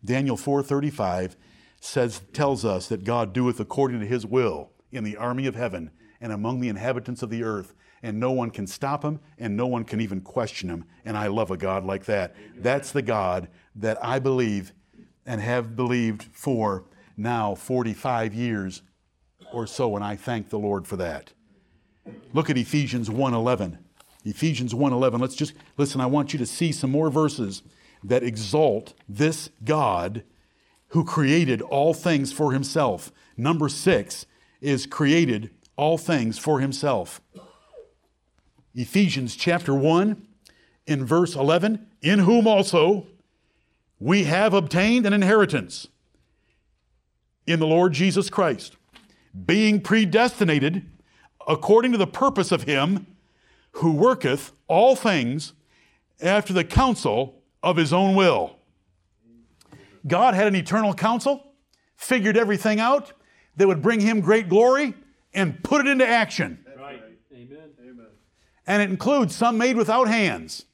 [0.04, 1.36] Daniel 4:35
[1.80, 5.90] says tells us that God doeth according to his will in the army of heaven
[6.20, 9.66] and among the inhabitants of the earth and no one can stop him and no
[9.66, 12.34] one can even question him and I love a God like that.
[12.56, 14.72] That's the God that I believe
[15.26, 16.84] and have believed for
[17.16, 18.82] now 45 years
[19.52, 21.32] or so and I thank the Lord for that.
[22.32, 23.78] Look at Ephesians 1:11.
[24.24, 25.20] Ephesians 1:11.
[25.20, 27.62] Let's just listen, I want you to see some more verses
[28.02, 30.24] that exalt this God
[30.88, 33.12] who created all things for himself.
[33.36, 34.26] Number 6
[34.60, 37.20] is created all things for himself.
[38.74, 40.26] Ephesians chapter 1
[40.86, 43.06] in verse 11, in whom also
[43.98, 45.88] we have obtained an inheritance
[47.46, 48.76] in the Lord Jesus Christ,
[49.46, 50.84] being predestinated
[51.46, 53.06] according to the purpose of him
[53.72, 55.52] who worketh all things
[56.20, 58.56] after the counsel of his own will.
[60.06, 61.54] God had an eternal counsel,
[61.96, 63.12] figured everything out
[63.60, 64.94] that would bring him great glory,
[65.34, 66.64] and put it into action.
[66.78, 67.02] Right.
[67.30, 67.58] Amen.
[67.78, 68.06] Amen.
[68.66, 70.64] And it includes some made without hands,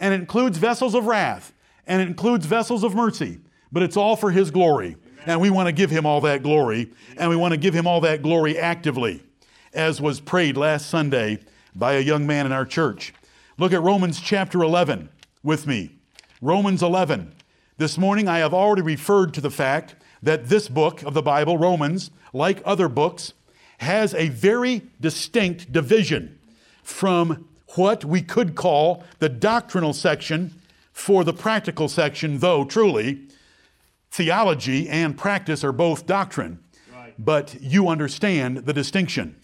[0.00, 1.52] and it includes vessels of wrath,
[1.86, 3.38] and it includes vessels of mercy,
[3.70, 4.96] but it's all for his glory.
[5.24, 7.86] And we want to give him all that glory, and we want to give him
[7.86, 9.22] all that glory actively,
[9.72, 11.38] as was prayed last Sunday
[11.76, 13.14] by a young man in our church.
[13.56, 15.10] Look at Romans chapter 11
[15.44, 15.92] with me.
[16.40, 17.36] Romans 11.
[17.76, 21.58] This morning I have already referred to the fact that this book of the Bible,
[21.58, 23.32] Romans, like other books,
[23.78, 26.38] has a very distinct division
[26.82, 30.54] from what we could call the doctrinal section
[30.92, 33.26] for the practical section, though truly
[34.10, 36.62] theology and practice are both doctrine.
[36.92, 37.14] Right.
[37.18, 39.36] But you understand the distinction.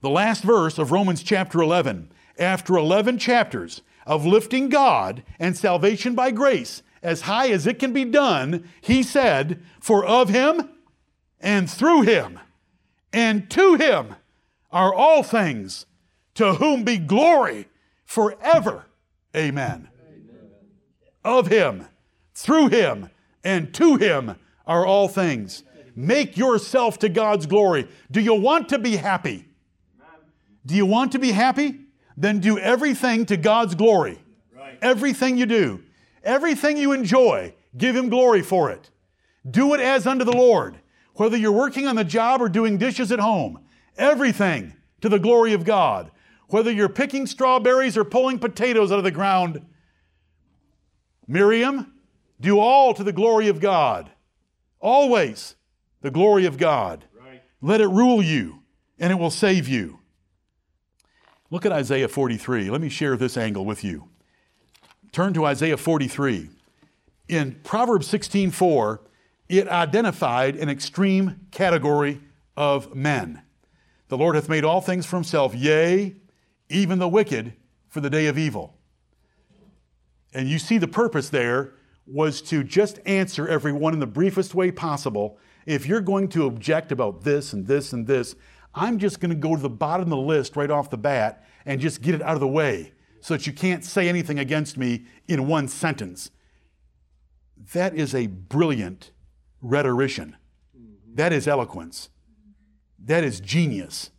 [0.00, 6.14] The last verse of Romans chapter 11, after 11 chapters of lifting God and salvation
[6.14, 10.70] by grace as high as it can be done, he said, For of him
[11.40, 12.40] and through him
[13.14, 14.16] and to him
[14.72, 15.86] are all things,
[16.34, 17.68] to whom be glory
[18.04, 18.86] forever.
[19.36, 19.88] Amen.
[21.24, 21.86] Of him,
[22.34, 23.08] through him,
[23.44, 24.34] and to him
[24.66, 25.62] are all things.
[25.94, 27.88] Make yourself to God's glory.
[28.10, 29.46] Do you want to be happy?
[30.66, 31.80] Do you want to be happy?
[32.16, 34.18] Then do everything to God's glory.
[34.56, 34.78] Right.
[34.82, 35.82] Everything you do,
[36.24, 38.90] everything you enjoy, give Him glory for it.
[39.48, 40.80] Do it as unto the Lord,
[41.14, 43.60] whether you're working on the job or doing dishes at home.
[43.96, 46.10] Everything to the glory of God.
[46.48, 49.64] Whether you're picking strawberries or pulling potatoes out of the ground.
[51.26, 51.94] Miriam,
[52.40, 54.10] do all to the glory of God.
[54.80, 55.56] Always
[56.00, 57.04] the glory of God.
[57.18, 57.42] Right.
[57.62, 58.62] Let it rule you,
[58.98, 60.00] and it will save you.
[61.50, 62.68] Look at Isaiah 43.
[62.68, 64.08] Let me share this angle with you.
[65.14, 66.50] Turn to Isaiah 43.
[67.28, 68.98] In Proverbs 16:4,
[69.48, 72.20] it identified an extreme category
[72.56, 73.42] of men.
[74.08, 76.16] The Lord hath made all things for himself, yea,
[76.68, 77.52] even the wicked
[77.88, 78.76] for the day of evil.
[80.34, 81.74] And you see the purpose there
[82.08, 85.38] was to just answer everyone in the briefest way possible.
[85.64, 88.34] If you're going to object about this and this and this,
[88.74, 91.46] I'm just going to go to the bottom of the list right off the bat
[91.64, 92.93] and just get it out of the way
[93.24, 96.30] so that you can't say anything against me in one sentence.
[97.72, 99.12] That is a brilliant
[99.62, 100.36] rhetorician.
[101.14, 102.10] That is eloquence.
[103.02, 104.10] That is genius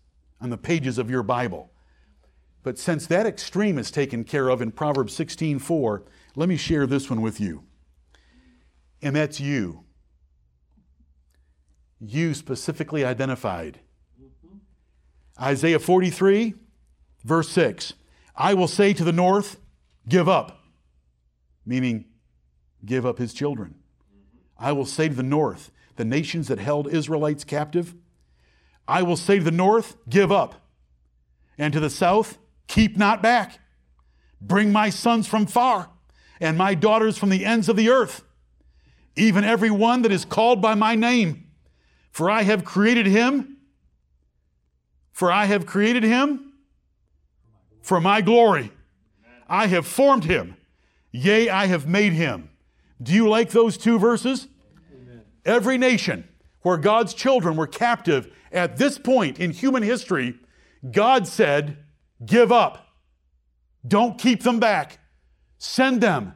[0.41, 1.71] on the pages of your Bible.
[2.63, 6.01] But since that extreme is taken care of in Proverbs 16:4,
[6.35, 7.63] let me share this one with you.
[9.03, 9.83] And that's you.
[11.99, 13.81] You specifically identified.
[15.39, 16.55] Isaiah 43,
[17.23, 17.93] verse 6.
[18.37, 19.57] I will say to the north,
[20.07, 20.59] give up,
[21.65, 22.05] meaning
[22.83, 23.75] give up his children.
[24.57, 27.95] I will say to the north, the nations that held Israelites captive,
[28.87, 30.67] I will say to the north, give up,
[31.57, 33.59] and to the south, keep not back.
[34.41, 35.89] Bring my sons from far,
[36.39, 38.23] and my daughters from the ends of the earth,
[39.15, 41.47] even every one that is called by my name.
[42.11, 43.57] For I have created him,
[45.11, 46.44] for I have created him
[47.85, 48.71] for my glory.
[49.47, 50.57] I have formed him,
[51.11, 52.49] yea, I have made him.
[52.99, 54.47] Do you like those two verses?
[55.45, 56.27] Every nation
[56.63, 60.39] where God's children were captive at this point in human history,
[60.89, 61.77] God said,
[62.25, 62.87] Give up.
[63.87, 64.97] Don't keep them back.
[65.59, 66.33] Send them.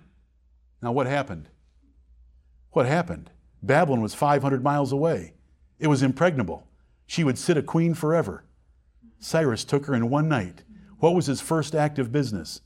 [0.83, 1.49] Now, what happened?
[2.71, 3.31] What happened?
[3.63, 5.33] Babylon was 500 miles away.
[5.79, 6.67] It was impregnable.
[7.07, 8.43] She would sit a queen forever.
[9.19, 10.63] Cyrus took her in one night.
[10.99, 12.61] What was his first act of business?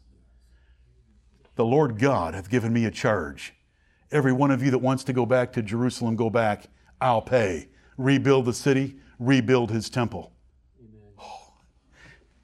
[1.56, 3.54] The Lord God hath given me a charge.
[4.12, 6.66] Every one of you that wants to go back to Jerusalem, go back.
[7.00, 7.70] I'll pay.
[7.98, 10.34] Rebuild the city, rebuild his temple.
[11.20, 11.54] Oh.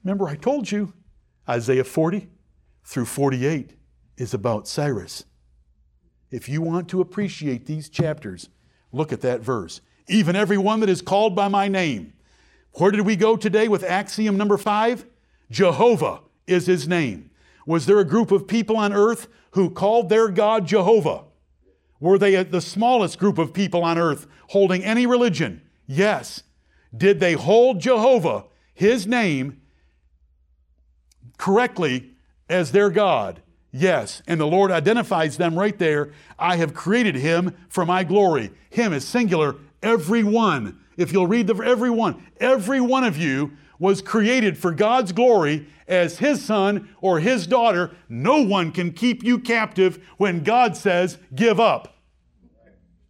[0.04, 0.92] Remember, I told you
[1.48, 2.28] Isaiah 40
[2.84, 3.74] through 48
[4.16, 5.24] is about Cyrus.
[6.30, 8.48] If you want to appreciate these chapters,
[8.92, 9.80] look at that verse.
[10.08, 12.12] Even every one that is called by my name.
[12.74, 15.04] Where did we go today with axiom number five?
[15.50, 17.30] Jehovah is his name.
[17.66, 21.24] Was there a group of people on earth who called their God Jehovah?
[21.98, 25.62] Were they the smallest group of people on earth holding any religion?
[25.86, 26.42] Yes.
[26.96, 28.44] Did they hold Jehovah,
[28.74, 29.60] his name,
[31.36, 32.12] correctly
[32.48, 33.42] as their God?
[33.70, 34.22] Yes.
[34.26, 36.12] And the Lord identifies them right there.
[36.38, 38.50] I have created him for my glory.
[38.70, 40.80] Him is singular, every one.
[40.96, 45.66] If you'll read the every one, every one of you was created for God's glory
[45.88, 47.90] as his son or his daughter.
[48.08, 51.96] No one can keep you captive when God says, give up.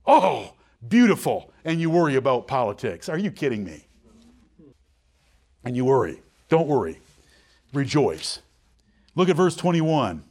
[0.06, 0.54] Oh,
[0.88, 1.52] beautiful.
[1.64, 3.08] And you worry about politics.
[3.08, 3.86] Are you kidding me?
[5.64, 6.22] And you worry.
[6.48, 7.00] Don't worry.
[7.74, 8.40] Rejoice.
[9.14, 10.24] Look at verse 21.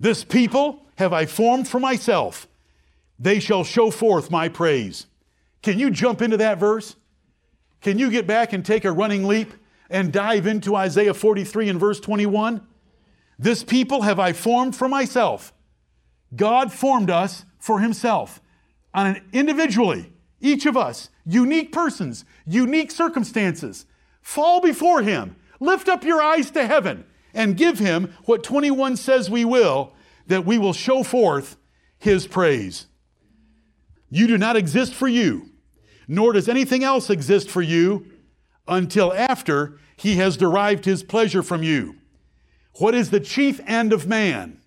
[0.00, 2.48] This people have I formed for myself.
[3.18, 5.06] They shall show forth my praise.
[5.62, 6.96] Can you jump into that verse?
[7.82, 9.52] Can you get back and take a running leap
[9.90, 12.66] and dive into Isaiah 43 and verse 21?
[13.38, 15.52] This people have I formed for myself.
[16.34, 18.40] God formed us for himself
[18.94, 23.86] on an individually, each of us, unique persons, unique circumstances.
[24.20, 25.36] Fall before him.
[25.60, 27.04] Lift up your eyes to heaven
[27.34, 29.92] and give him what 21 says we will,
[30.26, 31.56] that we will show forth
[31.98, 32.86] his praise.
[34.10, 35.51] You do not exist for you,
[36.12, 38.04] nor does anything else exist for you
[38.68, 41.96] until after he has derived his pleasure from you.
[42.74, 44.60] What is the chief end of man?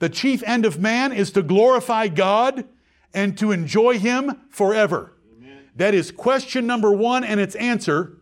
[0.00, 2.66] The chief end of man is to glorify God
[3.14, 5.14] and to enjoy him forever.
[5.38, 5.70] Amen.
[5.76, 8.18] That is question number one and its answer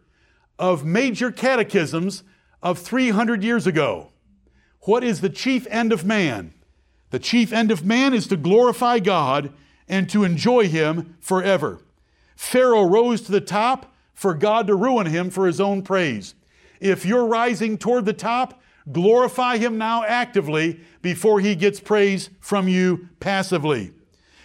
[0.57, 2.23] of major catechisms
[2.63, 4.13] of 300 years ago.
[4.83, 6.55] What is the chief end of man?
[7.11, 9.53] The chief end of man is to glorify God
[9.89, 11.81] and to enjoy him forever.
[12.37, 16.35] Pharaoh rose to the top for God to ruin him for his own praise.
[16.81, 18.61] If you're rising toward the top,
[18.91, 23.93] glorify him now actively before he gets praise from you passively.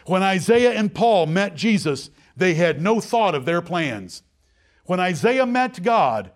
[0.05, 4.23] When Isaiah and Paul met Jesus, they had no thought of their plans.
[4.85, 6.31] When Isaiah met God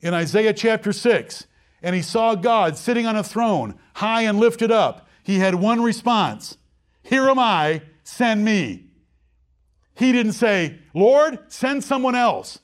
[0.00, 1.46] in Isaiah chapter 6,
[1.82, 5.82] and he saw God sitting on a throne, high and lifted up, he had one
[5.82, 6.56] response
[7.02, 8.86] Here am I, send me.
[9.94, 12.58] He didn't say, Lord, send someone else.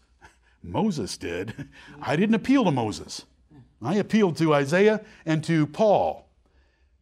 [0.62, 1.68] Moses did.
[2.00, 3.24] I didn't appeal to Moses.
[3.80, 6.28] I appealed to Isaiah and to Paul.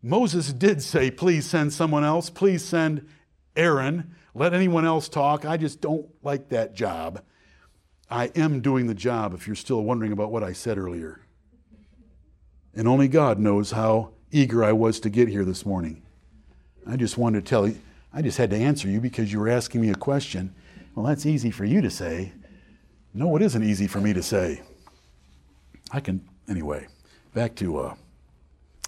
[0.02, 2.30] Moses did say, Please send someone else.
[2.30, 3.08] Please send
[3.56, 4.14] Aaron.
[4.34, 5.44] Let anyone else talk.
[5.44, 7.22] I just don't like that job.
[8.10, 11.20] I am doing the job if you're still wondering about what I said earlier.
[12.74, 16.02] And only God knows how eager I was to get here this morning.
[16.86, 17.80] I just wanted to tell you,
[18.12, 20.54] I just had to answer you because you were asking me a question.
[20.94, 22.32] Well, that's easy for you to say.
[23.12, 24.62] No, it isn't easy for me to say.
[25.90, 26.86] I can, anyway,
[27.34, 27.94] back to uh,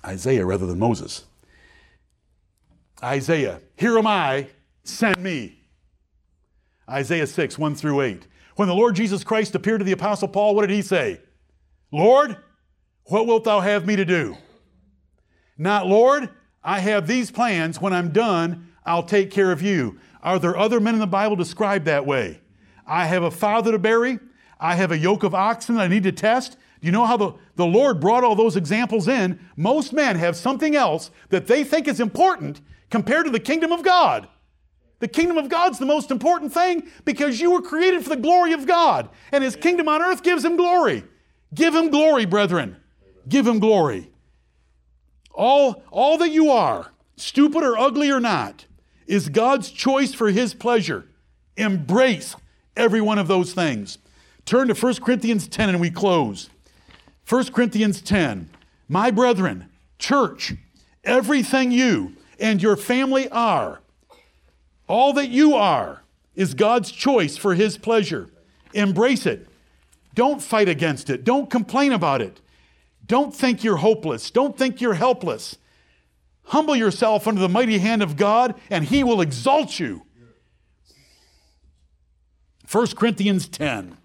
[0.04, 1.24] Isaiah rather than Moses.
[3.02, 4.48] Isaiah, here am I,
[4.84, 5.58] send me.
[6.88, 8.26] Isaiah 6, 1 through 8.
[8.56, 11.20] When the Lord Jesus Christ appeared to the Apostle Paul, what did he say?
[11.92, 12.36] Lord,
[13.04, 14.36] what wilt thou have me to do?
[15.56, 16.30] Not, Lord,
[16.62, 17.80] I have these plans.
[17.80, 19.98] When I'm done, I'll take care of you.
[20.22, 22.40] Are there other men in the Bible described that way?
[22.86, 24.18] I have a father to bury.
[24.58, 26.52] I have a yoke of oxen I need to test.
[26.80, 29.38] Do you know how the, the Lord brought all those examples in?
[29.56, 33.82] Most men have something else that they think is important compared to the kingdom of
[33.82, 34.26] God.
[35.00, 38.54] The kingdom of God's the most important thing because you were created for the glory
[38.54, 41.04] of God, and His kingdom on earth gives Him glory.
[41.54, 42.76] Give Him glory, brethren.
[43.28, 44.10] Give Him glory.
[45.32, 48.64] All, all that you are, stupid or ugly or not,
[49.08, 51.06] is God's choice for His pleasure.
[51.56, 52.36] Embrace
[52.76, 53.98] every one of those things.
[54.44, 56.50] Turn to 1 Corinthians 10 and we close.
[57.28, 58.48] 1 Corinthians 10.
[58.88, 59.68] My brethren,
[59.98, 60.54] church,
[61.02, 63.80] everything you and your family are,
[64.86, 66.02] all that you are,
[66.34, 68.30] is God's choice for His pleasure.
[68.72, 69.48] Embrace it.
[70.14, 71.24] Don't fight against it.
[71.24, 72.40] Don't complain about it.
[73.06, 74.30] Don't think you're hopeless.
[74.30, 75.56] Don't think you're helpless.
[76.48, 80.02] Humble yourself under the mighty hand of God, and He will exalt you.
[82.70, 83.96] 1 Corinthians 10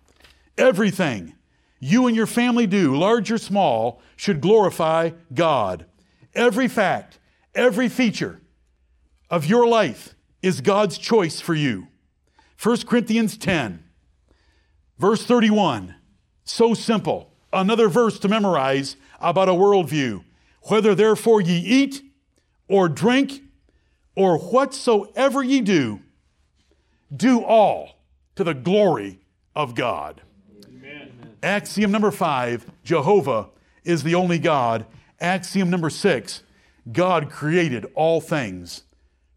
[0.58, 1.34] Everything
[1.80, 5.86] you and your family do, large or small, should glorify God.
[6.34, 7.20] Every fact,
[7.56, 8.42] every feature
[9.30, 11.88] of your life is God's choice for you.
[12.62, 13.84] 1 Corinthians 10,
[14.98, 15.96] verse 31.
[16.44, 17.34] So simple.
[17.52, 20.24] Another verse to memorize about a worldview.
[20.64, 22.02] Whether therefore ye eat
[22.68, 23.42] or drink
[24.16, 26.00] or whatsoever ye do,
[27.16, 28.00] do all
[28.36, 29.20] to the glory
[29.56, 30.22] of God.
[30.68, 31.36] Amen.
[31.42, 33.50] Axiom number five Jehovah
[33.84, 34.86] is the only God.
[35.20, 36.44] Axiom number six
[36.92, 38.84] God created all things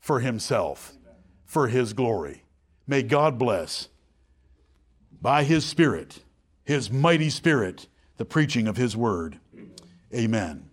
[0.00, 0.94] for himself,
[1.44, 2.42] for his glory.
[2.86, 3.88] May God bless
[5.20, 6.22] by his Spirit,
[6.64, 9.38] his mighty Spirit, the preaching of his word.
[10.14, 10.70] Amen.